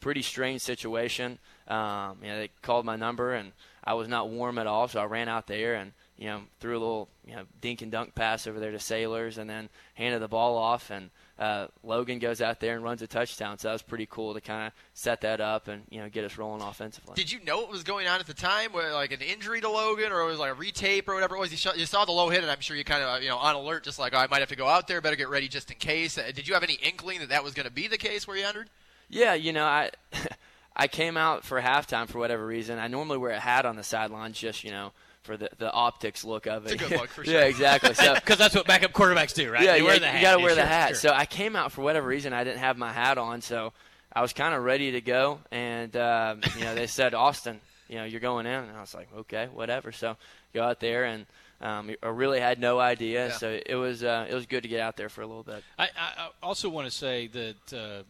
[0.00, 1.38] pretty strange situation.
[1.68, 3.52] Um, you know, they called my number and
[3.84, 6.70] I was not warm at all, so I ran out there and you know threw
[6.70, 10.20] a little you know dink and dunk pass over there to Saylors, and then handed
[10.20, 13.58] the ball off, and uh, Logan goes out there and runs a touchdown.
[13.58, 16.24] So that was pretty cool to kind of set that up and you know get
[16.24, 17.14] us rolling offensively.
[17.16, 18.72] Did you know what was going on at the time?
[18.72, 21.40] Where, like an injury to Logan, or it was like a retape, or whatever it
[21.40, 21.50] was?
[21.50, 23.38] You saw, you saw the low hit, and I'm sure you kind of you know
[23.38, 25.48] on alert, just like oh, I might have to go out there, better get ready
[25.48, 26.18] just in case.
[26.18, 28.36] Uh, did you have any inkling that that was going to be the case where
[28.36, 28.70] you entered?
[29.08, 29.90] Yeah, you know, I
[30.76, 32.78] I came out for halftime for whatever reason.
[32.78, 36.24] I normally wear a hat on the sidelines, just you know, for the the optics
[36.24, 36.72] look of it.
[36.72, 37.42] It's a good look for yeah, sure.
[37.42, 37.94] exactly.
[37.94, 39.62] So because that's what backup quarterbacks do, right?
[39.62, 40.16] Yeah, you yeah, wear the hat.
[40.16, 40.88] You got to Yeah, wear the sure, hat.
[40.88, 40.96] sure.
[40.96, 42.32] So I came out for whatever reason.
[42.32, 43.72] I didn't have my hat on, so
[44.12, 45.40] I was kind of ready to go.
[45.50, 48.94] And um, you know, they said Austin, you know, you're going in, and I was
[48.94, 49.92] like, okay, whatever.
[49.92, 50.16] So
[50.54, 51.26] go out there and.
[51.60, 53.36] Um, I really had no idea, Yeah.
[53.36, 55.62] so it was uh, it was good to get out there for a little bit.
[55.78, 55.86] I, I
[56.24, 58.02] I also want to say that uh,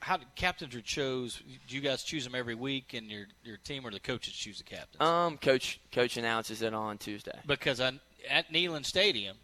[0.00, 1.42] how did captains are chose?
[1.68, 4.58] Do you guys choose them every week, and your your team or the coaches choose
[4.58, 5.00] the captain?
[5.00, 7.38] Um, coach coach announces it on Tuesday.
[7.46, 7.92] Because I,
[8.28, 9.36] at Neyland Stadium,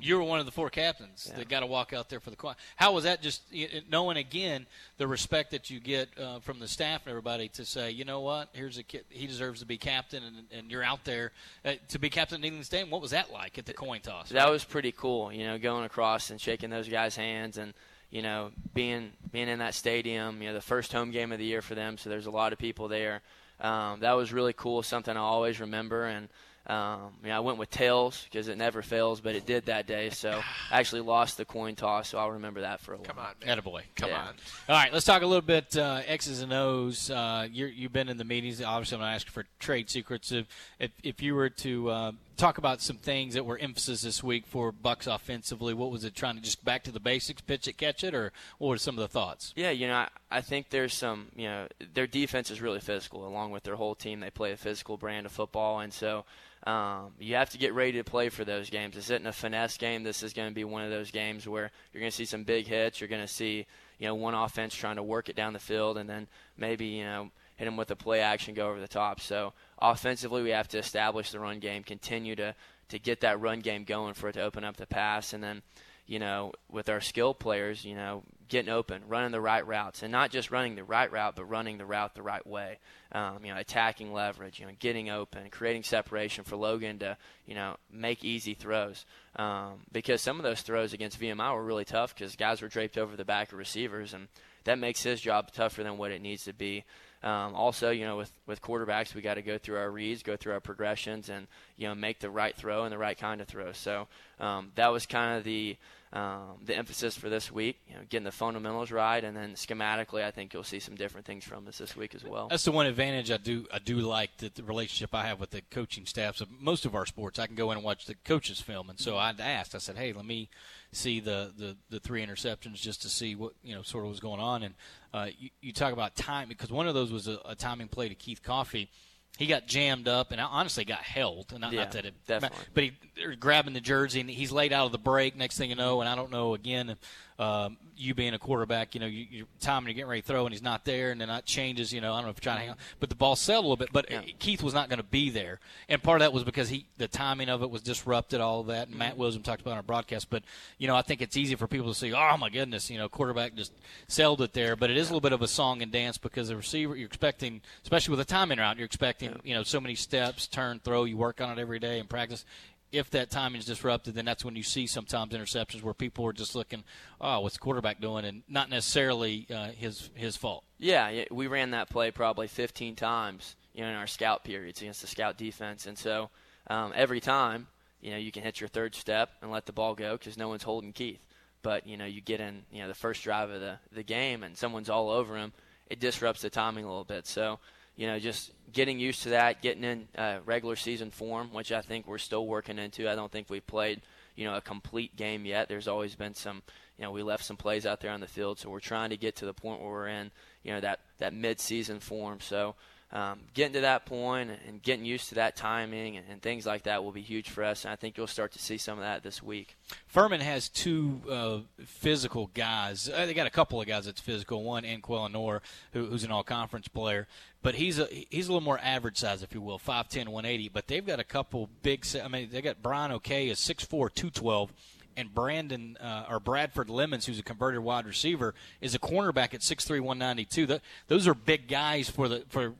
[0.00, 2.36] You were one of the four captains that got to walk out there for the
[2.36, 2.56] choir.
[2.76, 3.22] How was that?
[3.22, 3.42] Just
[3.90, 4.66] knowing again
[4.98, 8.20] the respect that you get uh, from the staff and everybody to say, you know
[8.20, 11.32] what, here's a kid, he deserves to be captain, and, and you're out there
[11.64, 12.90] uh, to be captain of Neyland Stadium.
[12.90, 14.28] What was that like at the coin toss?
[14.28, 17.72] That was pretty cool, you know, going across and shaking those guys' hands and
[18.12, 20.40] you know being being in that stadium.
[20.40, 22.52] You know, the first home game of the year for them, so there's a lot
[22.52, 23.22] of people there.
[23.60, 26.04] Um, that was really cool, something I always remember.
[26.06, 26.28] And
[26.66, 29.86] um, you know, I went with tails because it never fails, but it did that
[29.88, 30.10] day.
[30.10, 33.04] So I actually lost the coin toss, so I'll remember that for a while.
[33.06, 33.58] Come on, man.
[33.58, 33.82] Attaboy.
[33.96, 34.20] Come Yeah.
[34.20, 34.34] on.
[34.68, 37.10] All right, let's talk a little bit uh, X's and O's.
[37.10, 38.62] Uh, you're, you've been in the meetings.
[38.62, 40.30] Obviously, I'm going to ask for trade secrets.
[40.30, 40.46] If,
[40.78, 44.48] if, if you were to uh, talk about some things that were emphasis this week
[44.48, 46.16] for Bucks offensively, what was it?
[46.16, 48.96] Trying to just back to the basics, pitch it, catch it, or what were some
[48.96, 49.52] of the thoughts?
[49.54, 53.28] Yeah, you know, I, I think there's some, you know, their defense is really physical,
[53.28, 54.18] along with their whole team.
[54.18, 56.24] They play a physical brand of football, and so
[56.66, 58.96] um, you have to get ready to play for those games.
[58.96, 60.02] This isn't a finesse game.
[60.02, 62.42] This is going to be one of those games where you're going to see some
[62.42, 63.00] big hits.
[63.00, 63.66] You're going to see,
[64.00, 66.26] you know, one offense trying to work it down the field, and then
[66.56, 69.20] maybe, you know, hit him with a play action, go over the top.
[69.20, 72.54] So offensively, we have to establish the run game, continue to
[72.88, 75.62] to get that run game going for it to open up the pass, and then
[76.06, 80.10] you know, with our skill players, you know, getting open, running the right routes, and
[80.10, 82.78] not just running the right route, but running the route the right way.
[83.12, 87.54] Um, you know, attacking leverage, you know, getting open, creating separation for Logan to, you
[87.54, 89.06] know, make easy throws.
[89.36, 92.98] Um, because some of those throws against VMI were really tough because guys were draped
[92.98, 94.28] over the back of receivers, and
[94.64, 96.84] that makes his job tougher than what it needs to be.
[97.22, 100.36] Um, also, you know, with, with quarterbacks, we got to go through our reads, go
[100.36, 103.46] through our progressions, and you know, make the right throw and the right kind of
[103.46, 103.72] throw.
[103.72, 104.08] So
[104.40, 105.76] um, that was kind of the
[106.12, 107.78] um, the emphasis for this week.
[107.88, 111.26] You know, getting the fundamentals right, and then schematically, I think you'll see some different
[111.26, 112.48] things from us this week as well.
[112.48, 115.50] That's the one advantage I do I do like that the relationship I have with
[115.50, 117.38] the coaching staffs of most of our sports.
[117.38, 119.74] I can go in and watch the coaches film, and so I asked.
[119.74, 120.50] I said, "Hey, let me
[120.92, 124.20] see the, the, the three interceptions just to see what you know sort of was
[124.20, 124.74] going on." And
[125.14, 128.08] uh, you, you talk about time because one of those was a, a timing play
[128.08, 128.90] to Keith Coffey.
[129.38, 131.58] He got jammed up and honestly got held.
[131.58, 132.58] Not, Yeah, not that it, definitely.
[132.74, 132.92] but he
[133.36, 135.36] grabbing the jersey and he's laid out of the break.
[135.36, 136.96] Next thing you know, and I don't know again,
[137.38, 140.44] um, you being a quarterback, you know, you, you're timing to get ready to throw
[140.44, 141.92] and he's not there, and then that changes.
[141.92, 143.64] You know, I don't know if you're trying to hang on, but the ball settled
[143.64, 143.92] a little bit.
[143.92, 146.86] But Keith was not going to be there, and part of that was because he
[146.98, 148.40] the timing of it was disrupted.
[148.40, 150.30] All of that, and Matt Wilson talked about on our broadcast.
[150.30, 150.42] But
[150.78, 153.08] you know, I think it's easy for people to say, "Oh my goodness," you know,
[153.08, 153.72] quarterback just
[154.08, 154.76] sailed it there.
[154.76, 157.06] But it is a little bit of a song and dance because the receiver you're
[157.06, 161.04] expecting, especially with a timing route, you're expecting you know so many steps, turn, throw.
[161.04, 162.44] You work on it every day in practice
[162.92, 166.32] if that timing is disrupted, then that's when you see sometimes interceptions where people are
[166.32, 166.84] just looking,
[167.20, 170.64] oh, what's the quarterback doing, and not necessarily uh, his his fault.
[170.78, 175.00] Yeah, we ran that play probably 15 times, you know, in our scout periods against
[175.00, 176.30] the scout defense, and so
[176.68, 177.66] um, every time,
[178.00, 180.48] you know, you can hit your third step and let the ball go because no
[180.48, 181.24] one's holding Keith.
[181.62, 184.42] But you know, you get in, you know, the first drive of the the game
[184.42, 185.52] and someone's all over him,
[185.88, 187.26] it disrupts the timing a little bit.
[187.26, 187.58] So,
[187.96, 191.82] you know, just getting used to that, getting in uh, regular season form, which I
[191.82, 193.10] think we're still working into.
[193.10, 194.00] I don't think we've played,
[194.34, 195.68] you know, a complete game yet.
[195.68, 196.62] There's always been some,
[196.98, 199.16] you know, we left some plays out there on the field, so we're trying to
[199.16, 200.30] get to the point where we're in,
[200.62, 202.40] you know, that that mid-season form.
[202.40, 202.74] So.
[203.14, 206.84] Um, getting to that point and getting used to that timing and, and things like
[206.84, 209.04] that will be huge for us, and I think you'll start to see some of
[209.04, 209.76] that this week.
[210.06, 213.10] Furman has two uh, physical guys.
[213.10, 214.64] Uh, they got a couple of guys that's physical.
[214.64, 215.60] One, Anquelinor,
[215.92, 217.28] who, who's an all-conference player,
[217.60, 220.70] but he's a he's a little more average size, if you will, 5'10", 180.
[220.70, 222.06] But they've got a couple big.
[222.22, 224.72] I mean, they got Brian O'Kay is 6'4", 212.
[225.14, 229.60] And Brandon uh, or Bradford Lemons, who's a converted wide receiver, is a cornerback at
[229.60, 230.66] 6'3", 192.
[230.66, 232.72] Th- those are big guys for the for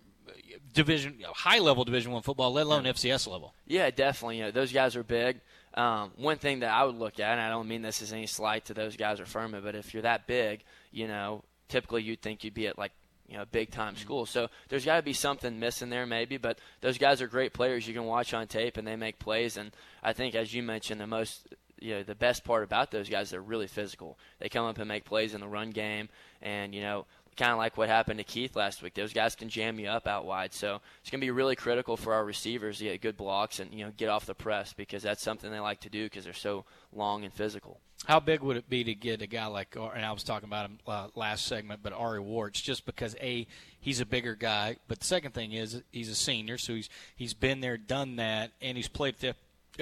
[0.72, 3.54] division high level Division One football, let alone FCS level.
[3.66, 4.38] Yeah, definitely.
[4.38, 5.40] You know, those guys are big.
[5.74, 8.26] Um, one thing that I would look at, and I don't mean this as any
[8.26, 12.20] slight to those guys or Furman, but if you're that big, you know, typically you'd
[12.20, 12.92] think you'd be at like
[13.28, 14.26] you know big time school.
[14.26, 16.36] So there's got to be something missing there maybe.
[16.36, 17.88] But those guys are great players.
[17.88, 19.56] You can watch on tape and they make plays.
[19.56, 21.48] And I think as you mentioned, the most
[21.80, 24.18] you know the best part about those guys they're really physical.
[24.38, 26.10] They come up and make plays in the run game,
[26.42, 28.94] and you know kind of like what happened to Keith last week.
[28.94, 30.52] Those guys can jam you up out wide.
[30.52, 33.72] So it's going to be really critical for our receivers to get good blocks and
[33.72, 36.32] you know get off the press because that's something they like to do because they're
[36.32, 37.80] so long and physical.
[38.04, 40.66] How big would it be to get a guy like, and I was talking about
[40.66, 43.46] him uh, last segment, but Ari Werts, just because a
[43.80, 47.34] he's a bigger guy, but the second thing is he's a senior, so he's he's
[47.34, 49.16] been there, done that, and he's played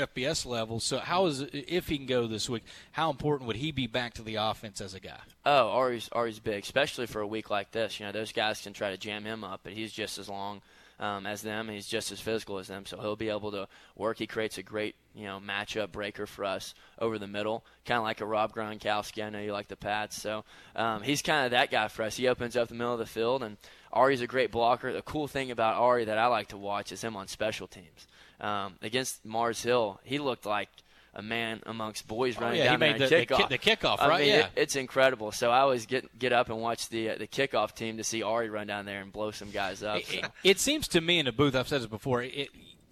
[0.06, 0.80] FBS level.
[0.80, 2.64] So how is if he can go this week?
[2.92, 5.20] How important would he be back to the offense as a guy?
[5.46, 8.00] Oh, Ari's Ari's big, especially for a week like this.
[8.00, 10.62] You know, those guys can try to jam him up, but he's just as long.
[11.00, 12.84] um, as them, he's just as physical as them.
[12.84, 14.18] So he'll be able to work.
[14.18, 18.04] He creates a great you know matchup breaker for us over the middle, kind of
[18.04, 19.24] like a Rob Gronkowski.
[19.24, 20.44] I know you like the Pats, so
[20.76, 22.16] um, he's kind of that guy for us.
[22.18, 23.56] He opens up the middle of the field, and
[23.92, 24.92] Ari's a great blocker.
[24.92, 28.06] The cool thing about Ari that I like to watch is him on special teams.
[28.40, 30.68] Um, against Mars Hill, he looked like
[31.12, 33.48] a man amongst boys Oh, running yeah, he down made there the- and the kickoff.
[33.48, 34.20] ki- the kickoff, I right?
[34.20, 34.38] mean, Yeah.
[34.46, 35.32] it- it's incredible.
[35.32, 38.22] So I always get get up and watch the uh, the kickoff team to see
[38.22, 39.98] Ari run down there and blow some guys up.
[39.98, 40.14] It, so.
[40.18, 42.22] it- it seems to me in the booth, I've said this before.
[42.22, 42.48] It,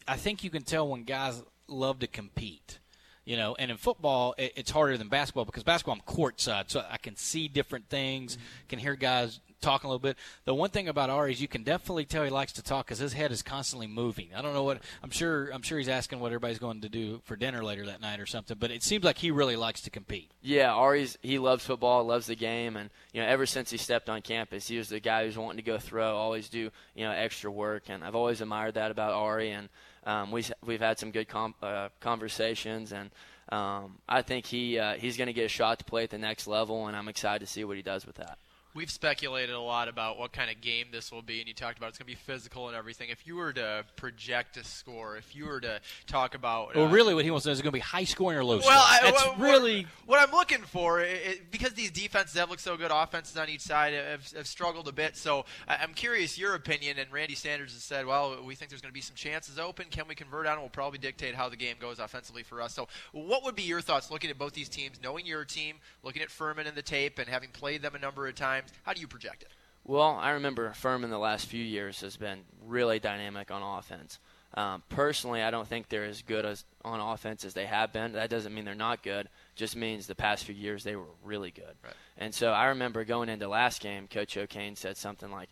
[0.08, 2.80] I think you can tell when guys love to compete.
[3.24, 6.96] You know, and in football, it's harder than basketball because basketball I'm courtside, so I
[6.96, 8.44] can see different things, Mm-hmm.
[8.70, 10.16] can hear guys talking a little bit.
[10.44, 12.98] The one thing about Ari is you can definitely tell he likes to talk because
[12.98, 14.28] his head is constantly moving.
[14.36, 15.50] I don't know what I'm sure.
[15.50, 18.26] I'm sure he's asking what everybody's going to do for dinner later that night or
[18.26, 18.56] something.
[18.58, 20.30] But it seems like he really likes to compete.
[20.42, 24.08] Yeah, Ari's he loves football, loves the game, and you know ever since he stepped
[24.08, 27.12] on campus, he was the guy who's wanting to go throw, always do you know
[27.12, 29.68] extra work, and I've always admired that about Ari, and
[30.04, 33.10] um, we we've had some good com- uh, conversations, and
[33.50, 36.18] um, I think he uh, he's going to get a shot to play at the
[36.18, 38.38] next level, and I'm excited to see what he does with that.
[38.74, 41.78] We've speculated a lot about what kind of game this will be, and you talked
[41.78, 43.08] about it's going to be physical and everything.
[43.08, 46.90] If you were to project a score, if you were to talk about, Well, uh,
[46.90, 48.60] really, what he wants to know is it going to be high scoring or low
[48.60, 48.76] scoring.
[48.76, 51.00] Well, I, That's what, really what I'm looking for.
[51.00, 54.86] It, because these defenses have looked so good, offenses on each side have, have struggled
[54.86, 55.16] a bit.
[55.16, 56.98] So I'm curious your opinion.
[56.98, 59.86] And Randy Sanders has said, "Well, we think there's going to be some chances open.
[59.90, 60.58] Can we convert on?
[60.58, 60.60] it?
[60.60, 63.80] Will probably dictate how the game goes offensively for us." So, what would be your
[63.80, 67.18] thoughts looking at both these teams, knowing your team, looking at Furman and the tape,
[67.18, 68.57] and having played them a number of times?
[68.82, 69.48] How do you project it?
[69.84, 74.18] Well, I remember Furman the last few years has been really dynamic on offense.
[74.54, 78.12] Um, personally, I don't think they're as good as on offense as they have been.
[78.12, 79.28] That doesn't mean they're not good.
[79.56, 81.74] Just means the past few years they were really good.
[81.84, 81.94] Right.
[82.16, 85.50] And so I remember going into last game, Coach O'Kane said something like,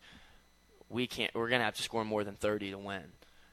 [0.89, 1.35] "We can't.
[1.35, 3.05] We're going to have to score more than 30 to win."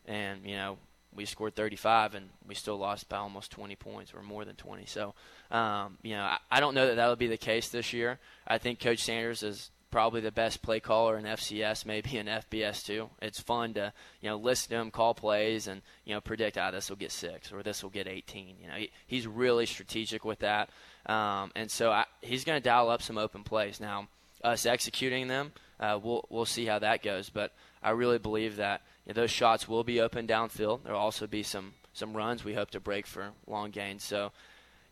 [0.06, 0.78] And you know,
[1.15, 4.86] we scored 35, and we still lost by almost 20 points, or more than 20.
[4.86, 5.13] So,
[5.52, 8.19] um, you know, I, I don't know that that'll be the case this year.
[8.47, 12.84] I think Coach Sanders is probably the best play caller in FCS, maybe in FBS
[12.84, 13.12] too.
[13.21, 16.71] It's fun to you know listen to him call plays and you know predict ah
[16.71, 18.56] this will get six or this will get 18.
[18.60, 20.71] You know he, he's really strategic with that,
[21.06, 23.80] um, and so I, he's going to dial up some open plays.
[23.80, 24.08] Now
[24.43, 27.30] us executing them, uh, we'll we'll see how that goes.
[27.30, 30.84] But I really believe that you know, those shots will be open downfield.
[30.84, 34.04] There will also be some some runs we hope to break for long gains.
[34.04, 34.32] So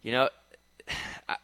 [0.01, 0.29] you know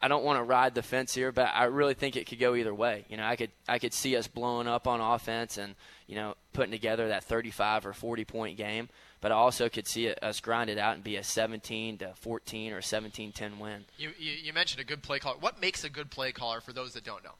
[0.02, 2.56] I- don't want to ride the fence here, but I really think it could go
[2.56, 3.06] either way.
[3.10, 5.76] You know, I could I could see us blowing up on offense and
[6.08, 8.90] you know putting together that 35 or 40 point game,
[9.22, 12.74] but I also could see us grind it out and be a 17 to 14
[12.74, 13.86] or 17-10 win.
[13.98, 15.38] You, you, you mentioned a good play caller.
[15.40, 17.36] What makes a good play caller for those that don't know?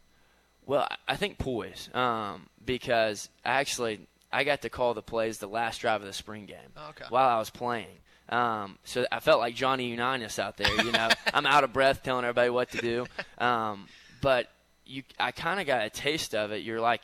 [0.68, 4.02] Well, I- think poise, um, because actually
[4.32, 7.06] I got to call the plays the last drive of the spring game Oh, okay.
[7.10, 7.98] while I was playing.
[8.30, 10.70] Um, so I felt like Johnny Unitas out there.
[10.84, 13.06] You know, I'm out of breath telling everybody what to do.
[13.38, 13.88] Um,
[14.22, 14.52] but
[14.86, 16.58] you, I kind of got a taste of it.
[16.64, 17.02] You're like,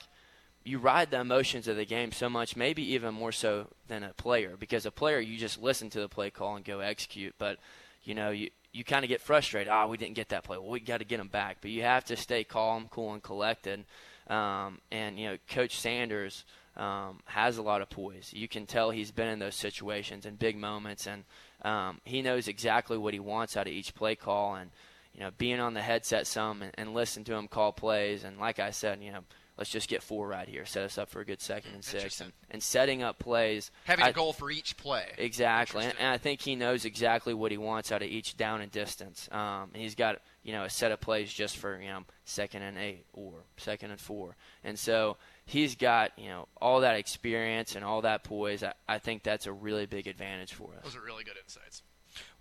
[0.65, 4.09] you ride the emotions of the game so much, maybe even more so than a
[4.13, 4.55] player.
[4.59, 7.35] Because a player, you just listen to the play call and go execute.
[7.37, 7.57] But
[8.03, 9.71] you know, you you kind of get frustrated.
[9.71, 10.57] Ah, we didn't get that play.
[10.57, 11.57] Well, we got to get them back.
[11.61, 13.85] But you have to stay calm, cool, and collected.
[14.27, 16.43] Um, and you know, Coach Sanders
[16.75, 18.33] um, has a lot of poise.
[18.33, 21.23] You can tell he's been in those situations and big moments, and
[21.61, 24.55] um, he knows exactly what he wants out of each play call.
[24.55, 24.71] And
[25.13, 28.23] you know, being on the headset some and, and to him call plays.
[28.23, 29.23] And like I said, you know,
[29.57, 32.21] let's just get four right here, set us up for a good second and six,
[32.21, 33.71] and, and setting up plays.
[33.85, 35.05] Having a I- goal for each play.
[35.17, 38.61] Exactly, and, and I think he knows exactly what he wants out of each down
[38.61, 39.29] and distance.
[39.31, 42.63] Um, and he's got you know a set of plays just for you know second
[42.63, 47.75] and eight or second and four, and so he's got you know all that experience
[47.75, 48.63] and all that poise.
[48.63, 50.83] I, I think that's a really big advantage for us.
[50.83, 51.83] Those are really good insights.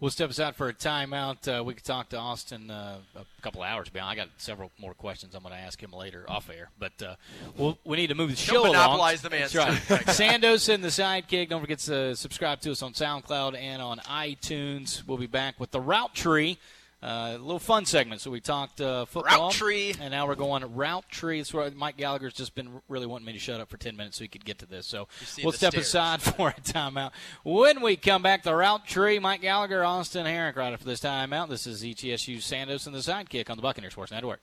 [0.02, 1.46] We'll step aside for a timeout.
[1.46, 3.88] Uh, we could talk to Austin uh, a couple of hours.
[3.88, 6.70] Beyond, I got several more questions I'm going to ask him later off air.
[6.76, 7.14] But uh,
[7.56, 8.72] we'll, we need to move the Don't show along.
[8.72, 10.00] monopolize the man's That's right.
[10.06, 11.50] Sandos and the Sidekick.
[11.50, 15.06] Don't forget to subscribe to us on SoundCloud and on iTunes.
[15.06, 16.58] We'll be back with the Route Tree.
[17.02, 18.20] Uh, a little fun segment.
[18.20, 19.48] So we talked uh, football.
[19.48, 19.94] Route Tree.
[20.00, 21.40] And now we're going Route Tree.
[21.40, 24.18] It's where Mike Gallagher's just been really wanting me to shut up for 10 minutes
[24.18, 24.86] so he could get to this.
[24.86, 25.08] So
[25.42, 25.88] we'll step stairs.
[25.88, 27.10] aside for a timeout.
[27.42, 31.48] When we come back, the Route Tree, Mike Gallagher, Austin Herink, right after this timeout.
[31.48, 34.40] This is ETSU Sandos and the Sidekick on the Buccaneer Sports Network.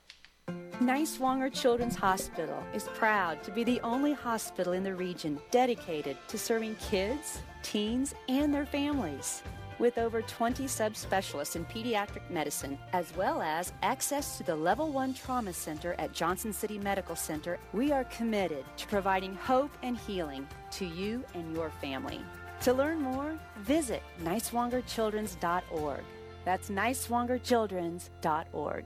[0.81, 6.37] Niswonger Children's Hospital is proud to be the only hospital in the region dedicated to
[6.37, 9.43] serving kids, teens, and their families.
[9.79, 15.13] With over 20 subspecialists in pediatric medicine, as well as access to the Level 1
[15.13, 20.45] Trauma Center at Johnson City Medical Center, we are committed to providing hope and healing
[20.71, 22.19] to you and your family.
[22.63, 26.03] To learn more, visit niswongerchildrens.org.
[26.43, 28.85] That's niswongerchildrens.org.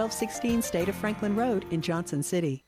[0.00, 2.64] 1216 State of Franklin Road in Johnson City.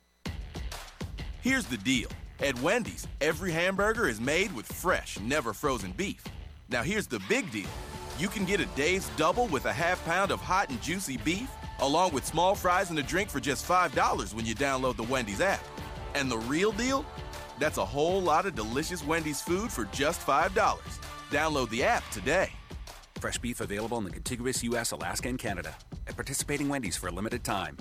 [1.41, 2.11] Here's the deal.
[2.41, 6.23] At Wendy's, every hamburger is made with fresh, never frozen beef.
[6.69, 7.71] Now here's the big deal.
[8.19, 11.49] You can get a Dave's double with a half pound of hot and juicy beef,
[11.81, 15.41] along with small fries and a drink for just $5 when you download the Wendy's
[15.41, 15.65] app.
[16.15, 17.03] And the real deal?
[17.59, 20.51] That's a whole lot of delicious Wendy's food for just $5.
[21.31, 22.53] Download the app today.
[23.23, 25.77] Fresh beef available in the contiguous U.S., Alaska, and Canada.
[26.09, 27.77] At participating Wendy's for a limited time.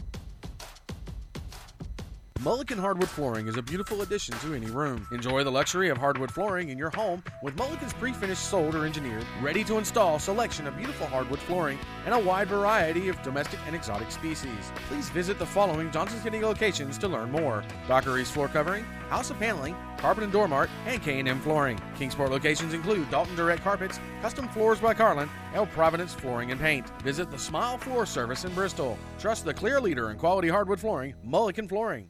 [2.42, 5.08] Mullican Hardwood Flooring is a beautiful addition to any room.
[5.12, 9.26] Enjoy the luxury of hardwood flooring in your home with Mullican's pre-finished sold or engineered,
[9.42, 13.76] ready to install selection of beautiful hardwood flooring and a wide variety of domestic and
[13.76, 14.72] exotic species.
[14.88, 17.64] Please visit the following Johnson City locations to learn more.
[17.88, 21.80] Dockery's Floor Covering, House of Paneling, Carpet and Door Mart, and K&M Flooring.
[21.96, 26.90] Kingsport locations include Dalton Direct Carpets, Custom Floors by Carlin, and Providence Flooring and Paint.
[27.04, 28.98] Visit the Smile Floor Service in Bristol.
[29.20, 32.10] Trust the clear leader in quality hardwood flooring, Mullican Flooring.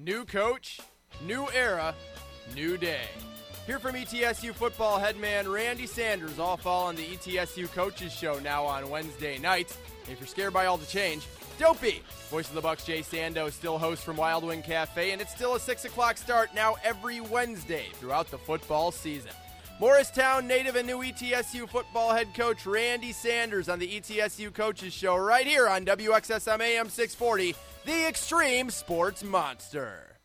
[0.00, 0.78] New coach,
[1.26, 1.92] new era,
[2.54, 3.08] new day.
[3.66, 8.64] Here from ETSU football headman Randy Sanders, all fall on the ETSU Coaches Show now
[8.64, 9.76] on Wednesday nights.
[10.08, 11.26] If you're scared by all the change,
[11.58, 12.00] don't be.
[12.30, 15.56] Voice of the Bucks, Jay Sando, still hosts from Wild Wing Cafe, and it's still
[15.56, 19.32] a 6 o'clock start now every Wednesday throughout the football season.
[19.80, 25.16] Morristown native and new ETSU football head coach Randy Sanders on the ETSU Coaches Show
[25.16, 27.54] right here on WXSM AM 640,
[27.88, 30.18] the Extreme Sports Monster.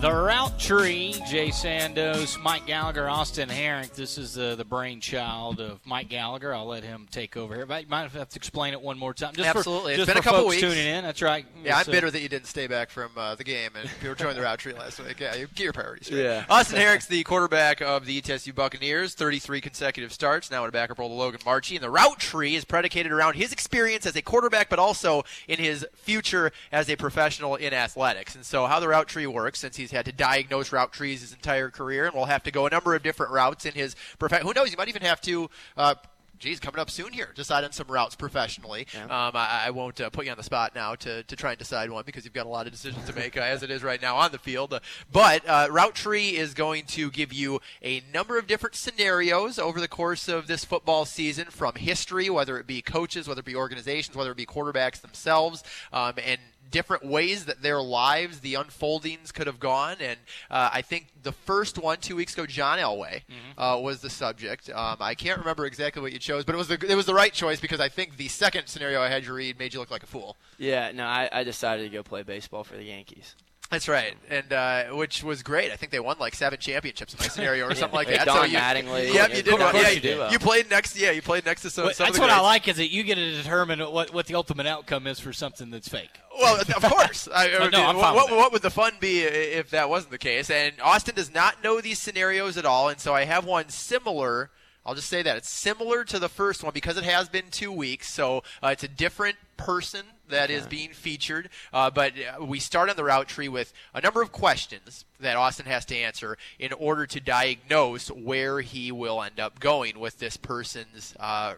[0.00, 3.92] The route tree, Jay Sandos, Mike Gallagher, Austin Herink.
[3.92, 6.54] This is the, the brainchild of Mike Gallagher.
[6.54, 7.66] I'll let him take over here.
[7.66, 9.34] But you might have to explain it one more time.
[9.34, 9.96] Just Absolutely.
[9.96, 10.62] For, it's just been for a couple folks weeks.
[10.62, 11.04] tuning in.
[11.04, 11.44] That's right.
[11.62, 14.08] Yeah, I'm It's, bitter that you didn't stay back from uh, the game and you
[14.08, 15.20] were joining the route tree last week.
[15.20, 16.22] Yeah, you get your priorities straight.
[16.22, 16.46] Yeah.
[16.48, 20.98] Austin Herink's the quarterback of the ETSU Buccaneers, 33 consecutive starts, now in a backup
[20.98, 21.76] role to Logan Marchi.
[21.76, 25.58] And the route tree is predicated around his experience as a quarterback, but also in
[25.58, 28.34] his future as a professional in athletics.
[28.34, 31.32] And so, how the route tree works, since he's had to diagnose route trees his
[31.32, 34.42] entire career, and will have to go a number of different routes in his prof-
[34.42, 34.70] Who knows?
[34.70, 35.50] He might even have to.
[35.76, 35.94] Uh,
[36.40, 37.28] Geez, coming up soon here.
[37.34, 38.86] Decide on some routes professionally.
[39.04, 41.58] Um, I, I won't uh, put you on the spot now to, to try and
[41.58, 43.82] decide one because you've got a lot of decisions to make uh, as it is
[43.82, 44.72] right now on the field.
[44.72, 44.80] Uh,
[45.12, 49.82] but uh, Route Tree is going to give you a number of different scenarios over
[49.82, 53.54] the course of this football season from history, whether it be coaches, whether it be
[53.54, 55.62] organizations, whether it be quarterbacks themselves,
[55.92, 56.40] um, and
[56.70, 59.96] different ways that their lives, the unfoldings could have gone.
[60.00, 60.18] And
[60.50, 63.22] uh, I think the first one two weeks ago, John Elway
[63.58, 64.70] uh, was the subject.
[64.70, 67.14] Um, I can't remember exactly what you chose, but it was the it was the
[67.14, 69.90] right choice because I think the second scenario I had you read made you look
[69.90, 70.36] like a fool.
[70.58, 73.34] Yeah, no, I, I decided to go play baseball for the Yankees.
[73.70, 75.70] That's right, and uh, which was great.
[75.70, 78.26] I think they won like seven championships in my scenario or something like Like that.
[78.26, 79.14] Don so you, Mattingly.
[79.14, 79.58] Yep, Yeah, you of did.
[79.58, 80.26] course yeah, you do.
[80.32, 80.98] you played next.
[80.98, 81.84] Yeah, you played next to some.
[81.84, 84.12] Well, some of that's the what I like is that you get to determine what,
[84.12, 86.10] what the ultimate outcome is for something that's fake.
[86.36, 87.28] Well, of course.
[87.32, 90.10] I, No, no, I'm fine what, with what would the fun be if that wasn't
[90.10, 90.50] the case?
[90.50, 94.50] And Austin does not know these scenarios at all, and so I have one similar
[94.84, 97.70] I'll just say that it's similar to the first one because it has been two
[97.70, 98.10] weeks.
[98.10, 100.70] So uh, it's a different person that is Okay.
[100.70, 101.48] being featured.
[101.72, 105.36] Uh, but uh, we start on the route tree with a number of questions that
[105.36, 110.18] Austin has to answer in order to diagnose where he will end up going with
[110.18, 111.54] this person's uh,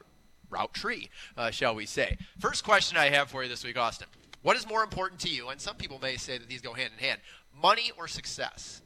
[0.51, 2.17] route tree, uh, shall we say.
[2.39, 4.09] First question I have for you this week, Austin.
[4.43, 5.49] What is more important to you?
[5.51, 7.21] And some people may say that these go hand in hand
[7.61, 8.83] money or success?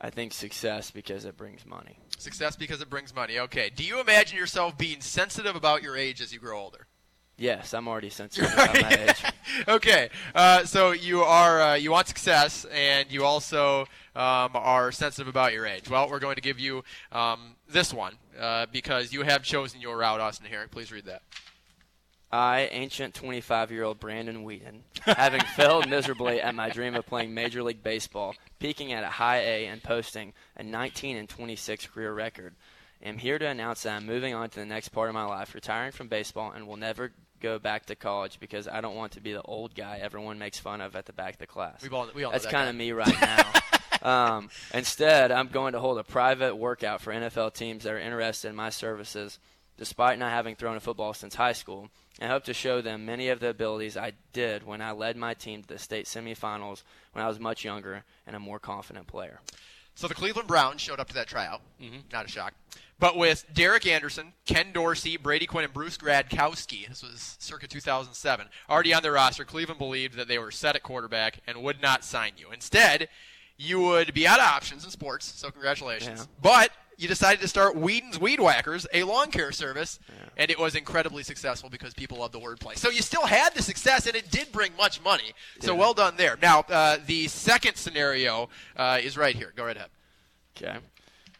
[0.00, 1.96] I think success because it brings money.
[2.18, 3.38] Success because it brings money.
[3.38, 3.70] Okay.
[3.74, 6.86] Do you imagine yourself being sensitive about your age as you grow older?
[7.38, 9.24] Yes, I'm already sensitive about my age.
[9.68, 13.82] okay, uh, so you are uh, you want success, and you also
[14.14, 15.88] um, are sensitive about your age.
[15.88, 19.98] Well, we're going to give you um, this one uh, because you have chosen your
[19.98, 20.70] route, Austin Herink.
[20.70, 21.22] Please read that.
[22.32, 27.34] I, ancient 25 year old Brandon Weeden, having failed miserably at my dream of playing
[27.34, 32.12] Major League Baseball, peaking at a high A and posting a 19 and 26 career
[32.12, 32.54] record,
[33.02, 35.54] am here to announce that I'm moving on to the next part of my life,
[35.54, 39.20] retiring from baseball, and will never go back to college because I don't want to
[39.20, 41.82] be the old guy everyone makes fun of at the back of the class.
[41.82, 43.52] We've all- we all That's that kind of me right now.
[44.36, 48.48] um, instead, I'm going to hold a private workout for NFL teams that are interested
[48.48, 49.38] in my services,
[49.76, 51.88] despite not having thrown a football since high school,
[52.20, 55.34] and hope to show them many of the abilities I did when I led my
[55.34, 56.82] team to the state semifinals
[57.12, 59.40] when I was much younger and a more confident player.
[59.94, 61.60] So the Cleveland Browns showed up to that tryout.
[62.12, 62.54] Not a shock.
[63.02, 68.46] But with Derek Anderson, Ken Dorsey, Brady Quinn, and Bruce Gradkowski, this was circa 2007,
[68.70, 72.04] already on their roster, Cleveland believed that they were set at quarterback and would not
[72.04, 72.52] sign you.
[72.52, 73.08] Instead,
[73.56, 76.20] you would be out of options in sports, so congratulations.
[76.20, 76.26] Yeah.
[76.40, 79.98] But you decided to start Weeden's Weed Whackers, a lawn care service,
[80.36, 82.78] and it was incredibly successful because people love the wordplay.
[82.78, 85.32] So you still had the success, and it did bring much money.
[85.58, 85.80] So Yeah.
[85.80, 86.38] well done there.
[86.40, 89.52] Now, uh, the second scenario uh, is right here.
[89.56, 89.90] Go right ahead.
[90.56, 90.78] Okay.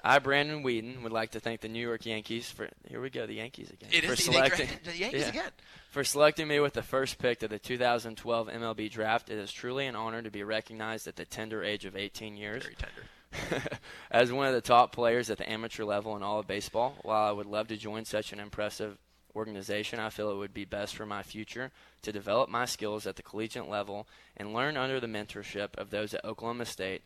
[0.05, 3.27] I, Brandon Weeden, would like to thank the New York Yankees for here we go,
[3.27, 3.91] the Yankees again.
[3.93, 5.51] It for is selecting the Yankees again.
[5.91, 9.87] For selecting me with the first pick of the 2012 MLB draft, it is truly
[9.87, 12.65] an honor to be recognized at the tender age of 18 years.
[12.65, 13.69] Very tender.
[14.11, 17.29] As one of the top players at the amateur level in all of baseball, while
[17.29, 18.99] I would love to join such an impressive
[19.35, 21.71] organization, I feel it would be best for my future
[22.03, 26.13] to develop my skills at the collegiate level and learn under the mentorship of those
[26.13, 27.03] at Oklahoma State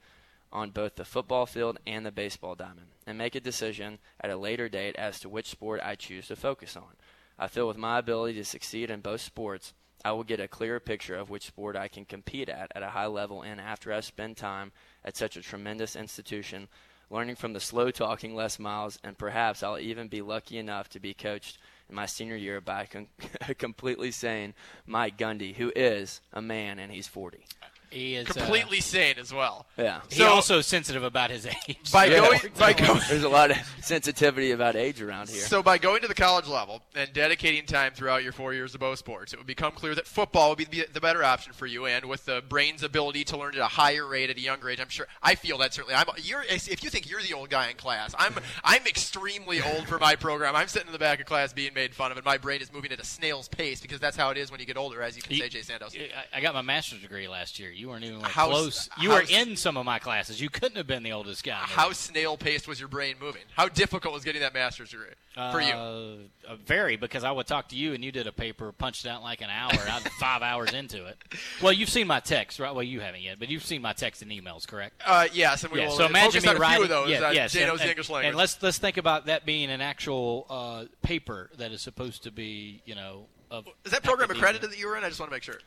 [0.53, 4.37] on both the football field and the baseball diamond, and make a decision at a
[4.37, 6.97] later date as to which sport I choose to focus on.
[7.39, 9.75] I feel with my ability to succeed in both sports,
[10.05, 12.91] I will get a clearer picture of which sport I can compete at at a
[12.91, 14.73] high level and after I spend time
[15.05, 16.69] at such a tremendous institution,
[17.11, 21.01] learning from the slow talking Les Miles, and perhaps I'll even be lucky enough to
[21.01, 23.09] be coached in my senior year by a, com-
[23.49, 24.55] a completely sane
[24.87, 27.45] Mike Gundy, who is a man and he's 40.
[27.91, 29.67] He is uh, Completely sane as well.
[29.79, 30.01] Yeah.
[30.11, 31.93] He's also sensitive about his age.
[31.93, 32.19] By Yeah.
[32.19, 35.41] going, by going, There's a lot of sensitivity about age around here.
[35.41, 38.81] So by going to the college level and dedicating time throughout your four years of
[38.81, 41.67] both sports, it would become clear that football would be the the better option for
[41.67, 41.87] you.
[41.87, 44.81] And with the brain's ability to learn at a higher rate at a younger age,
[44.81, 45.95] I'm sure I feel that certainly.
[45.95, 48.35] I'm you're if you think you're the old guy in class, I'm
[48.65, 50.57] I'm extremely old for my program.
[50.57, 52.73] I'm sitting in the back of class being made fun of, and my brain is
[52.73, 55.17] moving at a snail's pace because that's how it is when you get older, as
[55.17, 55.97] you can say, Jay Sandos.
[55.97, 57.71] I- I got my master's degree last year.
[57.77, 58.89] You weren't even like How- close.
[59.01, 60.41] You how- were in some of my classes.
[60.41, 61.55] You couldn't have been the oldest guy.
[61.55, 63.43] How snail paced was your brain moving?
[63.57, 65.73] How difficult was getting that master's degree for you?
[65.73, 66.17] Uh,
[66.49, 69.23] uh, very, because I would talk to you and you did a paper, punched out
[69.23, 69.71] like an hour.
[69.73, 71.19] and I'm five hours into it.
[71.63, 72.75] Well, you've seen my text, right?
[72.75, 75.03] Well, you haven't yet, but you've seen my text and emails, correct?
[75.05, 77.11] Uh, yes, and we yeah, will so imagine me on a few writing of those
[77.11, 78.29] yeah, on yes, and, the and- English language.
[78.29, 82.31] And let's let's think about that being an actual uh, paper that is supposed to
[82.31, 84.43] be, you know, of Is that program academia.
[84.49, 85.05] accredited that you were in?
[85.05, 85.59] I just want to make sure.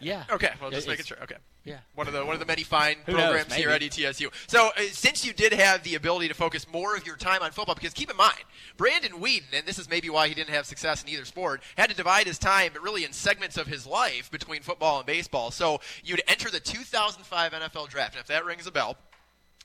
[0.00, 0.24] Yeah.
[0.30, 0.50] Okay.
[0.60, 1.18] Well, just making sure.
[1.22, 1.36] Okay.
[1.64, 1.78] yeah.
[1.94, 3.24] One of the one of the many fine Who knows?
[3.24, 4.28] programs here at ETSU.
[4.46, 7.50] So uh, since you did have the ability to focus more of your time on
[7.50, 8.38] football, because keep in mind,
[8.76, 11.90] Brandon Weeden, and this is maybe why he didn't have success in either sport, had
[11.90, 15.50] to divide his time, but really in segments of his life between football and baseball.
[15.50, 18.96] So you'd enter the 2005 NFL draft, and if that rings a bell,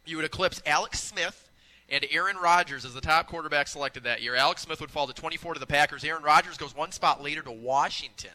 [0.05, 1.44] you would eclipse Alex Smith
[1.89, 4.35] and Aaron Rodgers is the top quarterback selected that year.
[4.35, 6.03] Alex Smith would fall to 24 to the Packers.
[6.03, 8.31] Aaron Rodgers goes one spot later to Washington.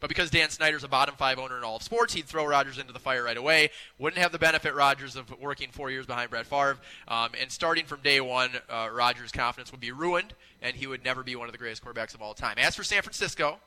[0.00, 2.78] But because Dan Snyder's a bottom five owner in all of sports, he'd throw Rodgers
[2.78, 3.70] into the fire right away.
[3.98, 6.78] Wouldn't have the benefit, Rodgers, of working four years behind Brett Favre.
[7.06, 10.32] Um, and starting from day one, uh, Rodgers' confidence would be ruined,
[10.62, 12.56] and he would never be one of the greatest quarterbacks of all time.
[12.56, 13.58] As for San Francisco,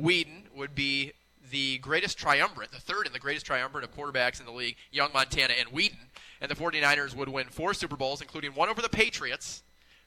[0.00, 1.12] Weeden would be
[1.50, 5.10] the greatest triumvirate, the third and the greatest triumvirate of quarterbacks in the league, Young
[5.12, 6.08] Montana and Weeden.
[6.40, 9.62] And the 49ers would win four Super Bowls, including one over the Patriots,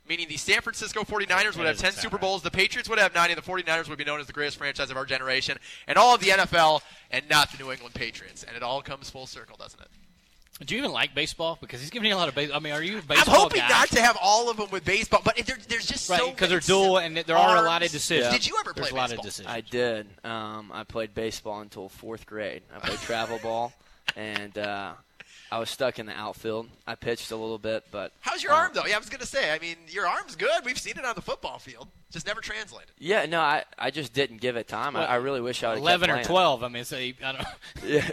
[0.07, 2.17] meaning the San Francisco 49ers would have 10 Super.
[2.17, 4.57] Bowls, the Patriots would have nine, and the 49ers would be known as the greatest
[4.57, 6.81] franchise of our generation, and all of the NFL,
[7.11, 8.43] and not the New England Patriots.
[8.43, 9.87] And it all comes full circle, doesn't it?
[10.65, 11.57] Do you even like baseball?
[11.61, 12.57] Because he's giving you a lot of baseball.
[12.57, 13.69] I mean, are you a I'm hoping guy?
[13.69, 16.49] not to have all of them with baseball, but there, there's just Right, so because
[16.49, 17.91] they're dual and there are a lot of arms.
[17.93, 18.33] decisions.
[18.33, 19.23] Did you ever play There's a lot of baseball?
[19.23, 19.55] decisions.
[19.55, 20.07] I did.
[20.25, 22.61] Um, I played baseball until fourth grade.
[22.75, 23.71] I played travel ball,
[24.17, 24.93] and uh,
[25.51, 26.67] I was stuck in the outfield.
[26.85, 28.85] I pitched a little bit, but How's your uh, arm though?
[28.85, 29.51] Yeah, I was gonna say.
[29.51, 30.63] I mean, your arm's good.
[30.63, 31.87] We've seen it on the football field.
[32.11, 32.89] Just never translated.
[32.97, 34.95] Yeah, no, I, I just didn't give it time.
[34.95, 35.79] I, Well, I really wish I would.
[35.79, 36.63] Eleven or twelve.
[36.63, 37.47] I mean, so you, I don't.
[37.85, 38.09] Yeah.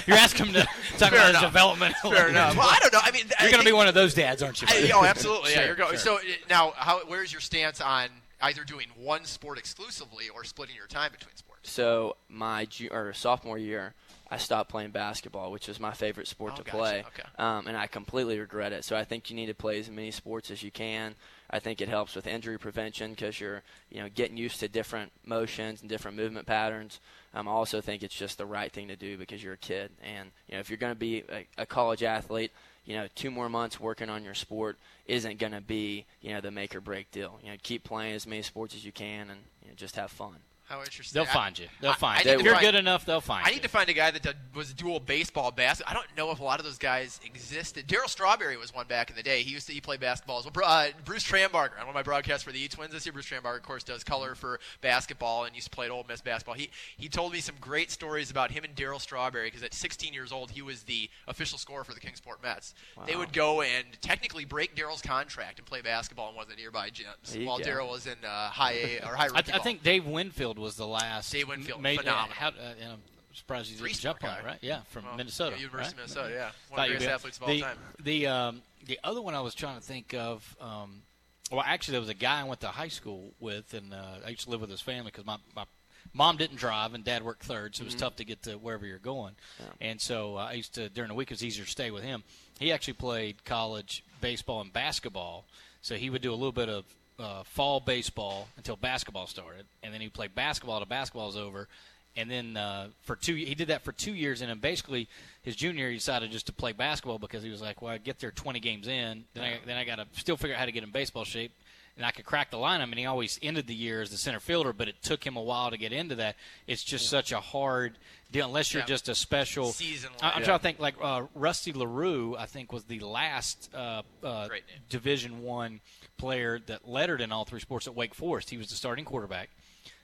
[0.06, 0.62] You're asking him to
[0.98, 1.42] talk Fair about enough.
[1.42, 1.94] development.
[2.02, 2.56] Fair enough.
[2.56, 3.00] Well, I don't know.
[3.02, 4.68] I mean, you're going to be one of those dads, aren't you?
[4.70, 5.52] I- oh, absolutely.
[5.52, 5.90] yeah, you're going.
[5.98, 5.98] sure.
[5.98, 6.18] So
[6.50, 7.00] now, how?
[7.06, 8.08] Where's your stance on
[8.40, 11.70] either doing one sport exclusively or splitting your time between sports?
[11.70, 13.94] So my ju- or sophomore year,
[14.30, 16.76] I stopped playing basketball, which was my favorite sport Oh, to gotcha.
[16.76, 17.28] play, Okay.
[17.38, 18.84] um, and I completely regret it.
[18.84, 21.14] So I think you need to play as many sports as you can.
[21.50, 25.12] I think it helps with injury prevention because you're you know getting used to different
[25.24, 27.00] motions and different movement patterns.
[27.32, 29.90] Um, I also think it's just the right thing to do because you're a kid,
[30.02, 32.52] and you know if you're going to be a, a college athlete,
[32.84, 34.76] you know two more months working on your sport
[35.06, 37.40] isn't going to be you know the make or break deal.
[37.42, 40.10] You know keep playing as many sports as you can and you know, just have
[40.10, 40.36] fun.
[40.68, 41.14] How interesting.
[41.18, 41.66] They'll I- find you.
[41.80, 42.38] They'll find I you.
[42.38, 43.46] If you're find- good enough, they'll find you.
[43.46, 43.56] I you.
[43.56, 45.90] need to find a guy that did, was dual baseball basketball.
[45.90, 47.88] I don't know if a lot of those guys existed.
[47.88, 49.42] Daryl Strawberry was one back in the day.
[49.42, 50.52] He used to he played basketball as well.
[50.62, 53.14] Uh, Bruce Trambarger, on one of my broadcasts for the E Twins this year.
[53.14, 56.20] Bruce Trambarger, of course, does color for basketball and used to play at Ole Miss
[56.20, 56.54] basketball.
[56.54, 60.12] He he told me some great stories about him and Daryl Strawberry because at 16
[60.12, 62.74] years old he was the official scorer for the Kingsport Mets.
[63.06, 66.56] They would go and technically break Daryl's contract and play basketball in one of the
[66.56, 67.58] nearby gyms while.
[67.58, 70.76] Daryl was in uh, high A or high I, rookie I think Dave Winfield was
[70.76, 71.32] the last.
[71.32, 72.34] Dave Winfield, made, phenomenal.
[72.34, 73.02] How, uh, and I'm
[73.32, 74.58] surprised he didn't jump on it, right?
[74.60, 75.56] Yeah, from Well, Minnesota.
[75.56, 76.08] yeah, University of right?
[76.18, 76.50] Minnesota, yeah.
[76.70, 77.78] One of the greatest athletes of all the, time.
[78.02, 80.56] The um, the other one I was trying to think of.
[80.60, 81.02] Um,
[81.50, 84.30] well, actually, there was a guy I went to high school with, and uh, I
[84.30, 85.64] used to live with his family because my, my
[86.12, 87.98] mom didn't drive and dad worked third, so it was Mhm.
[88.00, 89.34] tough to get to wherever you're going.
[89.80, 92.02] And so uh, I used to during the week it was easier to stay with
[92.02, 92.22] him.
[92.58, 95.44] He actually played college baseball and basketball,
[95.80, 96.84] so he would do a little bit of
[97.18, 101.68] uh, fall baseball until basketball started, and then he played basketball till basketball was over.
[102.16, 105.08] And then uh, for two, he did that for two years, and then basically
[105.42, 107.98] his junior year he decided just to play basketball because he was like, "Well, I
[107.98, 110.66] get there 20 games in, then I then I got to still figure out how
[110.66, 111.52] to get in baseball shape."
[111.98, 112.84] And I could crack the lineup.
[112.84, 115.42] And he always ended the year as the center fielder, but it took him a
[115.42, 116.36] while to get into that.
[116.66, 117.98] It's just such a hard
[118.32, 118.86] deal unless you're Yeah.
[118.86, 120.42] just a special Season I- I'm long.
[120.44, 122.36] trying to think like uh, Rusty Larue.
[122.38, 124.48] I think was the last uh, uh,
[124.88, 125.80] Division One
[126.16, 128.48] player that lettered in all three sports at Wake Forest.
[128.50, 129.50] He was the starting quarterback.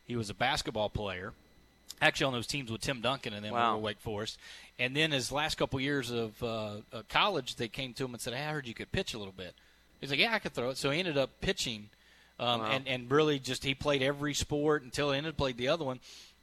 [0.04, 1.32] He was a basketball player.
[2.00, 3.76] Actually, on those teams with Tim Duncan and then Wow.
[3.76, 4.36] were Wake Forest.
[4.80, 6.78] And then his last couple years of uh,
[7.08, 9.32] college, they came to him and said, hey, "I heard you could pitch a little
[9.32, 9.54] bit."
[10.00, 11.90] He's like, "Yeah, I could throw it." So he ended up pitching,
[12.38, 12.70] um, Wow.
[12.72, 15.84] and and really just he played every sport until he ended up played the other
[15.84, 16.00] one,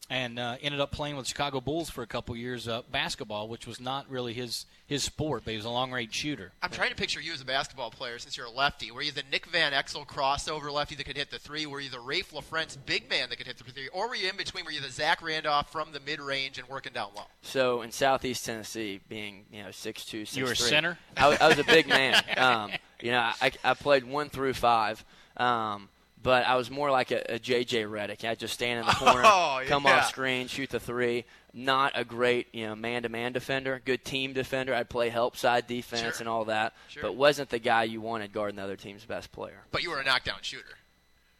[0.09, 3.65] and uh, ended up playing with Chicago Bulls for a couple years uh, basketball, which
[3.67, 6.51] was not really his his sport, but he was a long range shooter.
[6.61, 8.91] I'm trying to picture you as a basketball player since you're a lefty.
[8.91, 11.65] Were you the Nick Van Exel crossover lefty that could hit the three?
[11.65, 13.87] Were you the Raef LaFrentz big man that could hit the three?
[13.93, 14.65] Or were you in between?
[14.65, 17.23] Were you the Zach Randolph from the mid range and working down low?
[17.41, 20.97] So in Southeast Tennessee, being you know six two, six You were a center?
[21.15, 22.21] I, was- I was a big man.
[22.37, 22.71] Um,
[23.01, 25.03] you know, I, I played one through five,
[25.37, 25.89] um,
[26.23, 28.27] but I was more like a, a JJ Redick.
[28.29, 29.97] I just stand in the corner, Oh, come yeah.
[29.99, 31.25] off screen, shoot the three.
[31.53, 34.73] Not a great you know man to man defender, good team defender.
[34.73, 36.21] I'd play help side defense Sure.
[36.21, 37.03] and all that, Sure.
[37.03, 39.63] but wasn't the guy you wanted guarding the other team's best player.
[39.71, 40.77] But you were a knockdown shooter.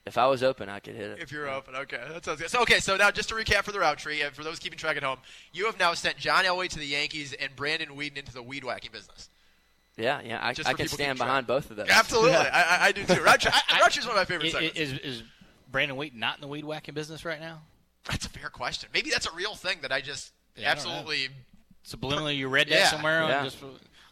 [0.03, 1.19] If I was open, I could hit it.
[1.21, 2.49] If you're open, okay, that sounds good.
[2.49, 4.79] So, okay, so now just to recap for the route tree, and for those keeping
[4.79, 5.19] track at home,
[5.53, 8.63] you have now sent John Elway to the Yankees and Brandon Weeden into the weed
[8.63, 9.29] whacking business.
[9.97, 11.89] Yeah, yeah, I, Just I can stand behind both of those.
[11.89, 12.49] Absolutely, Yeah.
[12.53, 13.21] I, I, I do too.
[13.21, 14.79] Route tree, I, route is one of my favorite Is, segments.
[14.79, 15.23] is, is
[15.71, 17.61] Brandon Wheat not in the weed whacking business right now?
[18.05, 18.89] That's a fair question.
[18.93, 21.27] Maybe that's a real thing that I just Yeah, I don't absolutely.
[21.85, 22.87] Subliminally, you read that Yeah.
[22.89, 23.21] somewhere.
[23.23, 23.43] Yeah.
[23.43, 23.57] Just,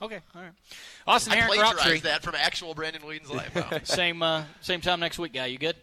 [0.02, 0.52] okay, all right.
[1.08, 2.02] Austin I Herink plagiarized Rocktree.
[2.04, 3.54] that from actual Brandon Weeden's life.
[3.72, 3.80] Wow.
[3.84, 5.46] same uh, same time next week, guy.
[5.48, 5.76] You good?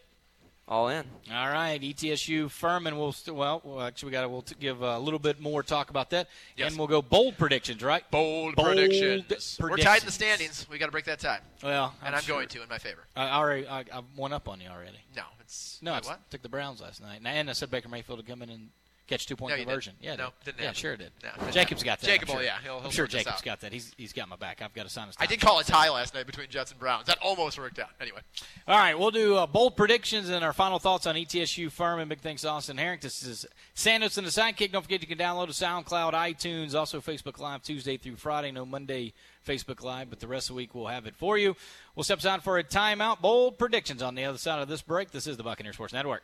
[0.68, 1.04] All in.
[1.32, 2.98] All right, ETSU Furman.
[2.98, 5.62] We'll st- well, well, actually, we got to we'll t- give a little bit more
[5.62, 6.70] talk about that, Yes.
[6.70, 8.02] and we'll go bold predictions, right?
[8.10, 9.58] Bold, Bold predictions.
[9.60, 10.66] We're tied in the standings.
[10.68, 11.38] We got to break that tie.
[11.62, 13.04] Well, and I'm, sure- going to in my favor.
[13.14, 14.98] I already I, I won up on you already.
[15.16, 16.30] No, it's No, Wait, it's, what?
[16.32, 18.68] took the Browns last night, and, and I said Baker Mayfield to come in and
[19.06, 19.94] catch two point No, conversion.
[20.00, 20.04] didn't.
[20.18, 20.56] Yeah, No, did.
[20.56, 21.12] didn't yeah, sure did.
[21.22, 22.06] No, Jacob's got that.
[22.06, 22.42] Jacob sure.
[22.42, 23.72] yeah, he'll- he'll I'm sure Jacob's got that.
[23.72, 24.62] He's he's got my back.
[24.62, 25.08] I've got to sign.
[25.18, 27.06] I did call a tie last night between Jets and Browns.
[27.06, 27.90] That almost worked out.
[28.00, 28.20] Anyway.
[28.66, 32.08] All right, we'll do uh, bold predictions and our final thoughts on ETSU Furman.
[32.08, 33.00] Big thanks to Austin Herink.
[33.00, 34.72] This is Sandos and the Sidekick.
[34.72, 38.50] Don't forget you can download a SoundCloud, iTunes, also Facebook Live Tuesday through Friday.
[38.50, 39.12] No Monday
[39.46, 41.54] Facebook Live, but the rest of the week we'll have it for you.
[41.94, 43.20] We'll step aside for a timeout.
[43.20, 45.12] Bold predictions on the other side of this break.
[45.12, 46.22] This is the Buccaneer Sports Network.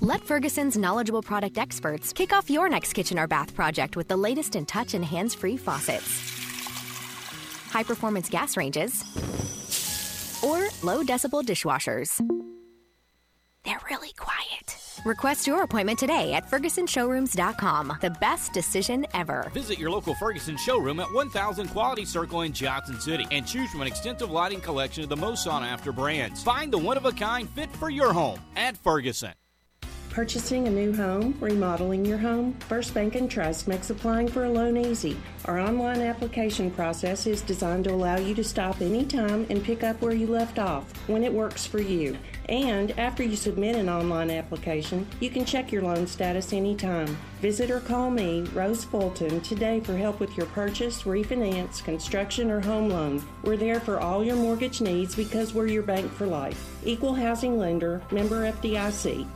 [0.00, 4.16] Let Ferguson's knowledgeable product experts kick off your next kitchen or bath project with the
[4.16, 6.32] latest in touch and hands free faucets.
[7.70, 9.02] high performance gas ranges,
[10.42, 12.20] or low decibel dishwashers.
[13.64, 14.76] They're really quiet.
[15.04, 17.98] Request your appointment today at FergusonShowrooms.com.
[18.00, 19.50] The best decision ever.
[19.54, 23.80] Visit your local Ferguson showroom at 1000 Quality Circle in Johnson City and choose from
[23.82, 26.42] an extensive lighting collection of the most sought after brands.
[26.42, 29.32] Find the one of a kind fit for your home at Ferguson.
[30.16, 34.50] Purchasing a new home, remodeling your home, First Bank and Trust makes applying for a
[34.50, 35.14] loan easy.
[35.44, 40.00] Our online application process is designed to allow you to stop anytime and pick up
[40.00, 42.16] where you left off when it works for you.
[42.48, 47.14] And after you submit an online application, you can check your loan status anytime.
[47.42, 52.62] Visit or call me, Rose Fulton, today for help with your purchase, refinance, construction, or
[52.62, 53.22] home loan.
[53.44, 56.70] We're there for all your mortgage needs because we're your bank for life.
[56.86, 59.28] Equal housing lender, member FDIC.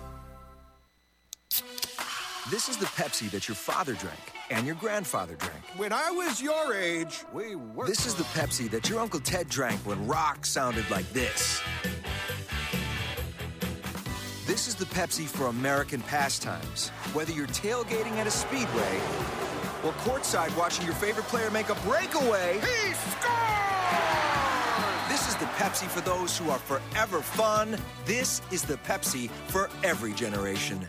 [2.51, 4.19] This is the Pepsi that your father drank
[4.51, 5.65] and your grandfather drank.
[5.77, 7.87] When I was your age, we were.
[7.87, 11.63] This is the Pepsi that your Uncle Ted drank when rock sounded like this.
[14.49, 16.89] This is the Pepsi for American pastimes.
[17.13, 18.97] Whether you're tailgating at a speedway
[19.85, 23.61] or courtside watching your favorite player make a breakaway, he scores!
[25.09, 27.77] This is the Pepsi for those who are forever fun.
[28.07, 30.89] This is the Pepsi for every generation.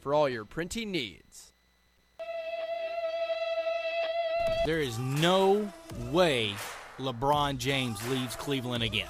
[0.00, 1.52] for all your printing needs.
[4.66, 5.70] There is no
[6.10, 6.54] way
[6.98, 9.08] LeBron James leaves Cleveland again.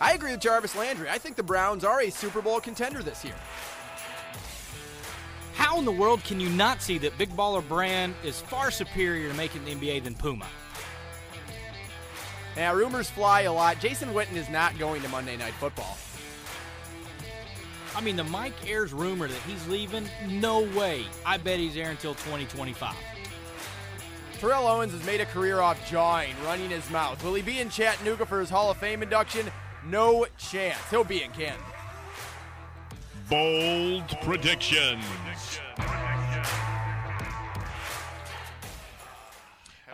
[0.00, 1.08] I agree with Jarvis Landry.
[1.08, 3.34] I think the Browns are a Super Bowl contender this year.
[5.54, 9.28] How in the world can you not see that Big Baller Brand is far superior
[9.28, 10.46] to making the NBA than Puma?
[12.56, 13.80] Now, rumors fly a lot.
[13.80, 15.96] Jason Witten is not going to Monday Night Football.
[17.96, 21.04] I mean, the Mike Ayers rumor that he's leaving, no way.
[21.24, 22.94] I bet he's there until 2025.
[24.38, 27.22] Terrell Owens has made a career off jawing, running his mouth.
[27.22, 29.50] Will he be in Chattanooga for his Hall of Fame induction?
[29.86, 30.78] No chance.
[30.90, 31.64] He'll be in Canton.
[33.30, 35.04] Bold predictions.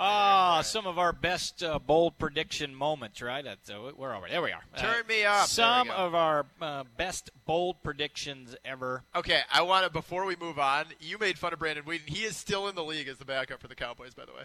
[0.02, 3.44] Ah, some of our best uh, bold prediction moments, right?
[3.44, 4.28] That's, uh, we're over.
[4.30, 4.62] There we are.
[4.78, 5.46] Turn Uh, me up.
[5.46, 9.02] Some we of our uh, best bold predictions ever.
[9.14, 10.86] Okay, I want to before we move on.
[11.00, 12.08] You made fun of Brandon Weeden.
[12.08, 14.44] He is still in the league as the backup for the Cowboys, by the way.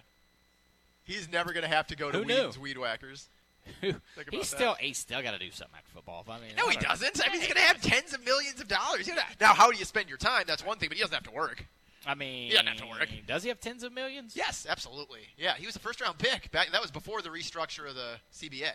[1.06, 2.34] He's never going to have to go to Who knew?
[2.36, 3.30] Weeden's Weed Whackers.
[3.82, 3.93] He's
[4.30, 4.45] that.
[4.45, 6.26] still he's still got to do something after football.
[6.30, 7.22] I mean, No, I he doesn't.
[7.26, 9.10] I mean, he's going to have tens of millions of dollars.
[9.39, 10.43] Now, how do you spend your time?
[10.45, 11.66] That's one thing, but he doesn't have to work.
[12.06, 13.10] I mean, He doesn't have to work.
[13.28, 14.36] Does he have tens of millions?
[14.36, 15.22] Yes, absolutely.
[15.38, 16.51] Yeah, he was a first round pick.
[16.51, 18.72] Back that was before the restructure of the CBA.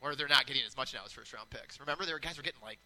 [0.00, 1.80] Or they're not getting as much now as first round picks.
[1.80, 2.78] Remember, there were guys were getting like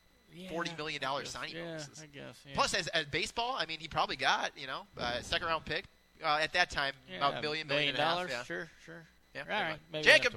[0.48, 2.00] forty million dollars signing yeah, bonuses.
[2.02, 2.40] I guess.
[2.46, 2.52] Yeah.
[2.54, 5.84] Plus, as, as baseball, I mean, he probably got you know uh, second round pick
[6.24, 8.30] uh, at that time about a million, million million and a half, dollars.
[8.30, 8.44] yeah.
[8.44, 9.02] Sure, sure.
[9.34, 9.80] Yeah, All pretty right, much.
[9.92, 10.34] maybe Jacob.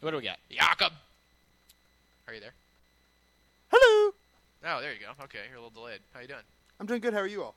[0.00, 0.38] What do we got?
[0.50, 0.92] Jacob,
[2.26, 2.54] are you there?
[3.70, 4.12] Hello.
[4.64, 5.24] Oh, there you go.
[5.24, 6.00] Okay, you're a little delayed.
[6.12, 6.40] How you doing?
[6.80, 7.14] I'm doing good.
[7.14, 7.54] How are you all?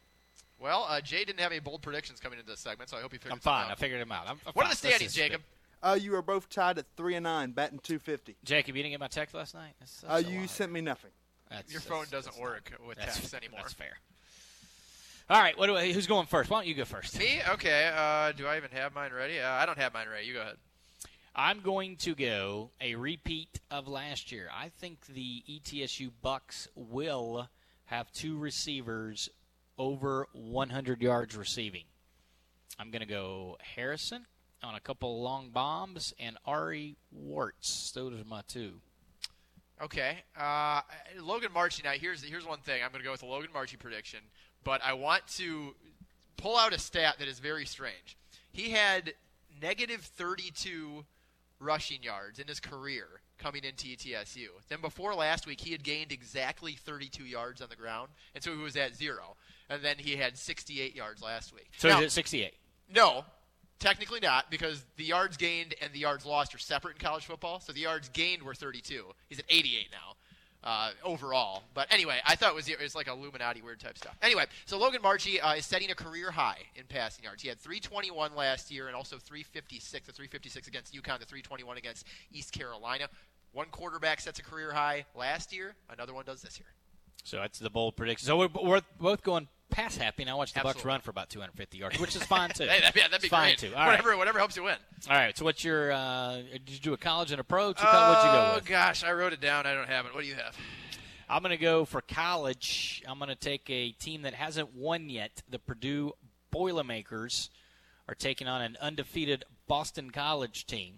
[0.62, 3.14] Well, uh, Jay didn't have any bold predictions coming into this segment, so I hope
[3.14, 3.36] you figured out.
[3.38, 3.66] I'm fine.
[3.66, 3.72] out.
[3.72, 4.26] I figured him out.
[4.28, 4.66] I'm, I'm what fine.
[4.66, 5.42] are the standings, is Jacob?
[5.82, 8.36] Uh, you are both tied at three and nine, batting 250.
[8.44, 9.74] Jacob, you didn't get my text last night.
[9.80, 10.46] That's such Uh, you lie.
[10.46, 11.10] sent me nothing.
[11.50, 13.62] That's, Your phone doesn't work not- with that's- text anymore.
[13.62, 13.98] That's fair.
[15.30, 16.50] All right, what do I, who's going first?
[16.50, 17.18] Why don't you go first?
[17.18, 17.42] Me?
[17.50, 17.90] Okay.
[17.94, 19.40] Uh, do I even have mine ready?
[19.40, 20.28] Uh, I don't have mine ready.
[20.28, 20.58] You go ahead.
[21.36, 24.50] I'm going to go a repeat of last year.
[24.54, 27.48] I think the ETSU Bucks will
[27.86, 29.30] have two receivers
[29.82, 31.86] over 100 yards receiving.
[32.80, 34.28] I'm going to go Harrison
[34.62, 37.92] on a couple long bombs and Ari Werts.
[37.92, 38.74] Those are my two.
[39.82, 40.20] Okay.
[40.40, 40.82] Uh,
[41.20, 41.82] Logan Marchi.
[41.84, 42.84] Now, here's here's one thing.
[42.84, 44.20] I'm going to go with a Logan Marchi prediction,
[44.64, 45.74] but I want to
[46.38, 48.18] pull out a stat that is very strange.
[48.52, 49.16] He had
[49.60, 51.06] negative 32
[51.60, 53.08] rushing yards in his career
[53.42, 54.48] coming into ETSU.
[54.70, 58.56] Then before last week, he had gained exactly 32 yards on the ground, and so
[58.56, 59.36] he was at zero.
[59.72, 61.72] And then he had 68 yards last week.
[61.78, 62.54] So Now- he's at 68.
[62.90, 63.26] no,
[63.80, 67.60] technically not, because the yards gained and the yards lost are separate in college football.
[67.62, 69.16] So the yards gained were 32.
[69.30, 70.16] He's at 88 now.
[70.64, 74.16] Uh, overall, but anyway, I thought it was it was like Illuminati weird type stuff.
[74.22, 77.42] Anyway, so Logan Marchi uh, is setting a career high in passing yards.
[77.42, 80.06] He had 321 last year and also 356.
[80.06, 83.08] The 356 against UConn, the 321 against East Carolina.
[83.54, 85.74] One quarterback sets a career high last year.
[85.90, 86.68] Another one does this year.
[87.24, 88.26] So that's the bold prediction.
[88.28, 90.26] So we're, we're both going pass happy.
[90.26, 92.64] Now watch the Bucks run for about 250 yards, which is fine too.
[92.70, 93.58] Hey, that'd, be- that'd be fine great.
[93.58, 93.76] too.
[93.76, 93.92] All right.
[93.92, 94.76] whatever, whatever helps you win.
[95.10, 95.38] All right.
[95.38, 95.92] So what's your?
[95.92, 97.68] Uh, did you do a college and a pro?
[97.68, 99.66] What'd you, go Oh gosh, I wrote it down.
[99.66, 100.14] I don't have it.
[100.14, 100.56] What do you have?
[101.30, 103.02] I'm going to go for college.
[103.08, 105.42] I'm going to take a team that hasn't won yet.
[105.50, 106.12] The Purdue
[106.52, 107.50] Boilermakers
[108.10, 110.96] are taking on an undefeated Boston College team.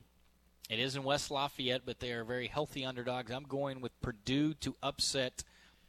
[0.71, 3.32] It is in West Lafayette, but they are very healthy underdogs.
[3.32, 5.43] I'm going with Purdue to upset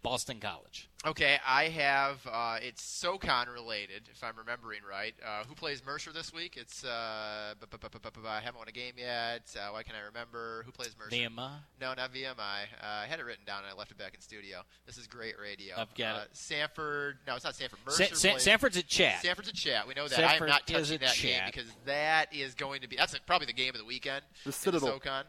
[0.04, 0.90] Boston College.
[1.06, 2.18] Okay, I have.
[2.30, 5.14] Uh, it's SoCon related, if I'm remembering right.
[5.26, 6.56] Uh, who plays Mercer this week?
[6.58, 6.84] It's.
[6.84, 9.42] Uh, bu- bu- bu- I haven't won a game yet.
[9.56, 10.62] Uh, why can I remember?
[10.66, 11.16] Who plays Mercer?
[11.16, 11.52] VMI?
[11.80, 12.36] No, not VMI.
[12.38, 14.60] Uh, I had it written down and I left it back in studio.
[14.86, 15.74] This is great radio.
[15.78, 16.34] I've got uh, it.
[16.34, 17.14] Samford.
[17.26, 17.84] No, it's not Samford.
[17.86, 18.14] Mercer.
[18.14, 19.22] Sa- plays- Samford's at Chat.
[19.24, 19.88] Samford's at Chat.
[19.88, 20.18] We know that.
[20.18, 21.46] Samford I am not touching at that game Chat.
[21.52, 22.96] because that is going to be.
[22.96, 24.22] That's probably the game of the weekend.
[24.44, 24.88] The in Citadel.
[24.88, 25.24] SoCon.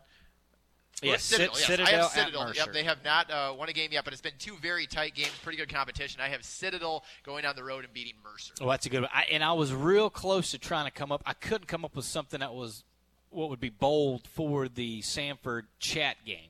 [1.01, 1.65] Yeah, Well, Citadel, yes.
[1.65, 2.45] Citadel I have at Citadel.
[2.47, 2.59] Mercer.
[2.61, 5.13] Yep, they have not uh, won a game yet, but it's been two very tight
[5.13, 6.21] games, pretty good competition.
[6.21, 8.53] I have Citadel going down the road and beating Mercer.
[8.61, 9.09] Oh, that's a good one.
[9.13, 11.21] I, and I was real close to trying to come up.
[11.25, 12.83] I couldn't come up with something that was
[13.29, 16.49] what would be bold for the Samford chat game.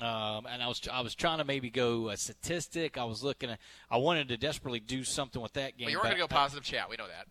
[0.00, 2.98] Um, and I was I was trying to maybe go a statistic.
[2.98, 3.60] I was looking at.
[3.88, 5.84] I wanted to desperately do something with that game.
[5.86, 6.90] Well, you weren't going to go positive chat.
[6.90, 7.26] We know that.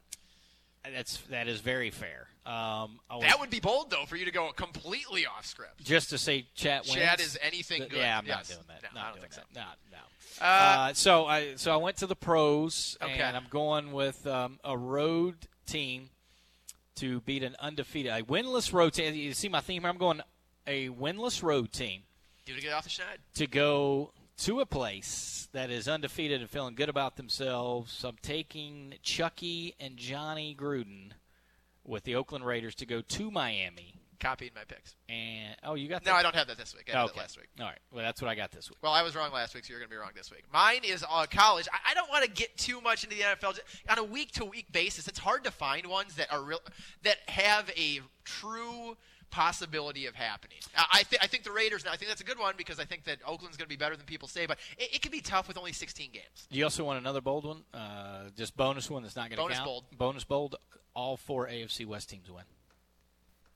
[0.92, 2.28] That's that is very fair.
[2.46, 5.84] Um, was- That would be bold, though, for you to go completely off script.
[5.84, 6.96] just to say chat wins.
[6.96, 8.00] Chat is anything Th- good.
[8.00, 8.50] Yeah, I'm Yes.
[8.50, 8.84] not doing that.
[8.94, 9.60] No, not I don't doing think that.
[9.60, 9.98] Not, no.
[10.42, 10.46] Uh,
[10.90, 13.14] Uh, so I so I went to the pros, Okay.
[13.22, 16.10] and I'm going with um, a road team
[16.96, 19.16] to beat an undefeated, a winless road team.
[19.16, 19.90] You see my theme here?
[19.90, 20.22] I'm going
[20.68, 22.04] a winless road team
[22.46, 23.18] Do you want to get off the schneid.
[23.36, 28.04] to go to a place that is undefeated and feeling good about themselves.
[28.04, 31.12] I'm taking Chucky and Johnny Gruden
[31.86, 34.00] with the Oakland Raiders to go to Miami.
[34.20, 34.96] Copied my picks.
[35.10, 36.14] And oh, you got No.
[36.14, 36.90] I don't have that this week.
[36.90, 37.14] I had okay.
[37.16, 37.50] that last week.
[37.60, 37.80] All right.
[37.92, 38.78] Well, that's what I got this week.
[38.82, 40.44] Well, I was wrong last week, so you're going to be wrong this week.
[40.52, 41.68] Mine is uh, college.
[41.74, 43.60] I, I don't want to get too much into the NFL
[43.90, 45.10] on a week to week basis.
[45.10, 46.60] It's hard to find ones that are real
[47.02, 48.96] that have a true
[49.34, 50.60] possibility of happening.
[50.78, 51.84] I, I, th- I think the Raiders.
[51.84, 53.76] Now, I think that's a good one because I think that Oakland's going to be
[53.76, 56.48] better than people say, but it, it can be tough with only 16 games.
[56.52, 57.64] You also want another bold one?
[57.74, 59.66] Uh, just bonus one that's not going to Bonus count.
[59.68, 59.84] bold.
[59.98, 60.56] Bonus bold.
[60.94, 62.44] All four AFC West teams win.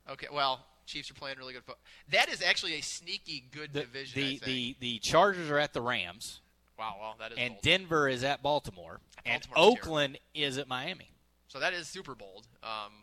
[0.09, 1.83] Okay, well, Chiefs are playing really good football.
[2.09, 4.21] That is actually a sneaky good The division.
[4.21, 6.41] The, the the Chargers are at the Rams,
[6.79, 7.61] wow, well, that is and bold.
[7.61, 11.11] Denver is at Baltimore, and Oakland is at Miami.
[11.47, 12.47] so that is super bold.
[12.63, 12.93] Um,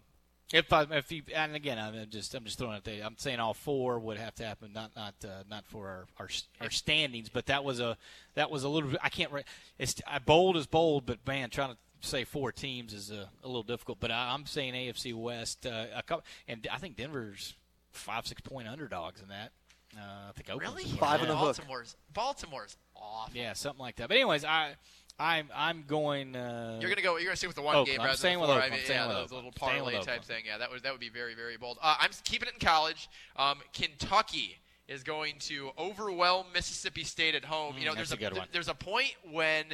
[0.55, 3.05] If I, if you and again I'm just I'm just throwing it there.
[3.05, 6.29] I'm saying all four would have to happen, not not uh, not for our, our
[6.61, 7.97] our standings, but that was a
[8.37, 8.91] that was a little.
[9.03, 9.33] I can't.
[9.33, 9.43] re-
[9.79, 11.77] It's uh, bold is bold, but man, trying to
[12.09, 13.99] say four teams is a, a little difficult.
[13.99, 17.55] But I, I'm saying AFC West, uh, a couple, and I think Denver's
[17.91, 19.51] five six point underdogs in that.
[19.97, 20.91] Uh, I think Oakland's really?
[20.91, 21.29] in Five that.
[21.29, 21.57] and a hook.
[21.57, 23.37] Baltimore's Baltimore's awful.
[23.37, 24.09] Yeah, something like that.
[24.09, 24.75] But anyways, I
[25.19, 26.35] I'm I'm going.
[26.35, 27.17] Uh, You're gonna go.
[27.17, 27.99] You're gonna stay with the one Oakland.
[27.99, 28.55] game I'm rather than the four.
[28.57, 30.25] I I'm mean, yeah, with the, little parlay type Oakland.
[30.25, 30.45] thing.
[30.47, 31.79] Yeah, that would that would be very very bold.
[31.81, 33.09] Uh, I'm keeping it in college.
[33.37, 34.59] Um, Kentucky
[34.89, 37.77] is going to overwhelm Mississippi State at home.
[37.79, 38.49] you know, Mm, there's a good one.
[38.53, 39.65] there's a point when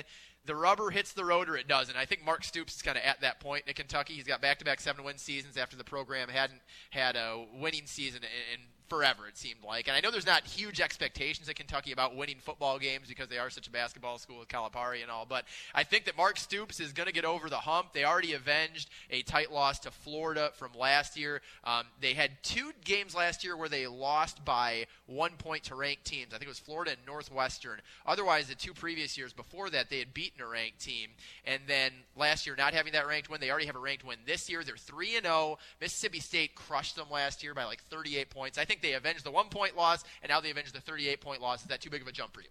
[0.44, 1.96] the rubber hits the road or it doesn't.
[1.96, 4.14] I think Mark Stoops is kind of at that point in Kentucky.
[4.14, 6.60] He's got back-to-back seven-win seasons after the program hadn't
[6.90, 9.26] had a winning season in, in forever.
[9.28, 12.78] It seemed like, and I know there's not huge expectations at Kentucky about winning football
[12.78, 15.24] games because they are such a basketball school with Calipari and all.
[15.24, 17.92] But I think that Mark Stoops is going to get over the hump.
[17.92, 21.40] They already avenged a tight loss to Florida from last year.
[21.62, 26.04] Um, they had two games last year where they lost by one point to ranked
[26.04, 26.34] teams.
[26.34, 27.80] I think it was Florida and Northwestern.
[28.04, 31.10] Otherwise, the two previous years before that, they had beaten a ranked team.
[31.46, 34.18] And then last year, not having that ranked win, they already have a ranked win
[34.26, 34.64] this year.
[34.64, 35.58] They're three and zero.
[35.80, 38.58] Mississippi State crushed them last year by like 38 points.
[38.58, 41.40] I think they avenged the one point loss, and now they avenged the 38 point
[41.40, 41.62] loss.
[41.62, 42.48] Is that too big of a jump for you?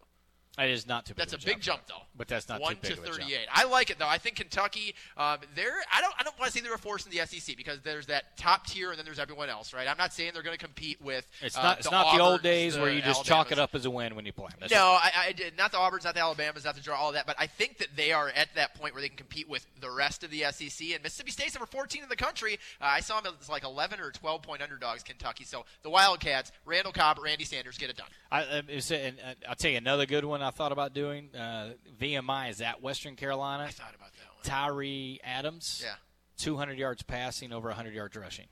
[0.60, 1.18] It is not too big.
[1.30, 2.04] That's a, big jump, though.
[2.18, 3.22] But that's not one too big to of a jump.
[3.22, 3.40] 38.
[3.52, 4.08] I like it though.
[4.08, 5.78] I think Kentucky, um, they're.
[5.94, 6.14] I don't.
[6.20, 8.68] I don't want to say they're a force in the SEC because there's that top
[8.68, 9.88] tier and then there's everyone else, right?
[9.88, 11.30] I'm not saying they're going to compete with.
[11.42, 11.78] It's uh, not.
[11.78, 13.90] It's the not the old days the where you just chalk it up as a
[13.90, 14.58] win when you play them.
[14.62, 17.12] That's no, I, I did not the Auburns, not the Alabamas, not the draw, all
[17.14, 17.26] that.
[17.26, 19.90] But I think that they are at that point where they can compete with the
[19.90, 20.90] rest of the SEC.
[20.94, 22.60] And Mississippi State's number 14 in the country.
[22.82, 25.04] Uh, I saw them as like 11 or 12 point underdogs.
[25.04, 25.44] Kentucky.
[25.44, 28.08] So the Wildcats, Randall Cobb, Randy Sanders, get it done.
[28.32, 31.30] I, uh, and, uh, I'll tell you another good one I thought about doing.
[31.36, 33.66] Uh, VMI is at Western Carolina.
[33.66, 34.44] I thought about that one.
[34.44, 35.84] Tyrie Adams.
[35.86, 35.94] Yeah.
[36.40, 38.48] 200 yards passing, over 100 yards rushing.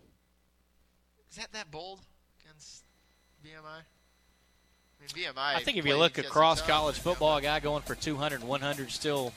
[1.32, 2.02] Is that that bold
[2.44, 2.84] against
[3.44, 3.82] VMI?
[3.82, 5.56] I mean, VMI.
[5.56, 8.92] I think if you look across college football, a guy going for 200 and 100
[8.92, 9.34] still.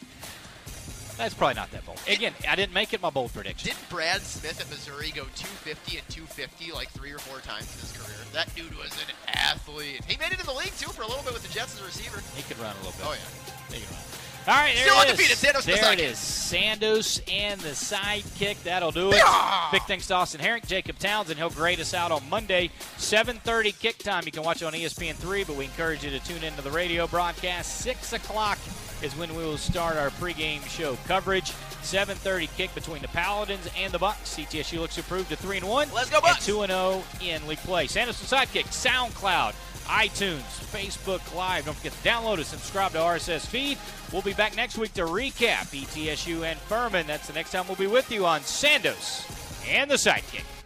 [1.21, 2.01] That's probably not that bold.
[2.09, 3.69] Again, I didn't make it my bold prediction.
[3.69, 7.81] Didn't Brad Smith at Missouri go 250 and 250 like three or four times in
[7.81, 8.17] his career?
[8.33, 10.01] That dude was an athlete.
[10.09, 11.83] He made it in the league too for a little bit with the Jets as
[11.83, 12.23] a receiver.
[12.35, 13.05] He could run a little bit.
[13.05, 13.75] Oh yeah.
[13.77, 14.01] He can run.
[14.49, 15.11] All right, there Still it is.
[15.11, 16.81] undefeated, Sandos and the there it sidekick.
[16.81, 18.63] Sandos and the sidekick.
[18.63, 19.23] That'll do it.
[19.71, 21.39] Big thanks to Austin Herink, Jacob Townsend.
[21.39, 24.23] He'll grade us out on Monday, 7:30 kick time.
[24.25, 26.71] You can watch it on E ESPN3, but we encourage you to tune into the
[26.71, 27.83] radio broadcast.
[27.83, 28.59] Six o'clock
[29.03, 31.53] is when we will start our pregame show coverage.
[31.83, 34.37] 7:30 kick between the Paladins and the Bucks.
[34.37, 35.89] ETSU looks improved to three and one.
[35.93, 36.37] Let's go Bucks.
[36.37, 37.87] And two and zero in league play.
[37.87, 38.67] Sandos and sidekick.
[38.67, 39.55] SoundCloud.
[39.87, 41.65] iTunes, Facebook Live.
[41.65, 43.77] Don't forget to download and subscribe to RSS feed.
[44.13, 47.07] We'll be back next week to recap ETSU and Furman.
[47.09, 49.27] That's the next time we'll be with you on Sandos
[49.69, 50.60] and the Sidekick.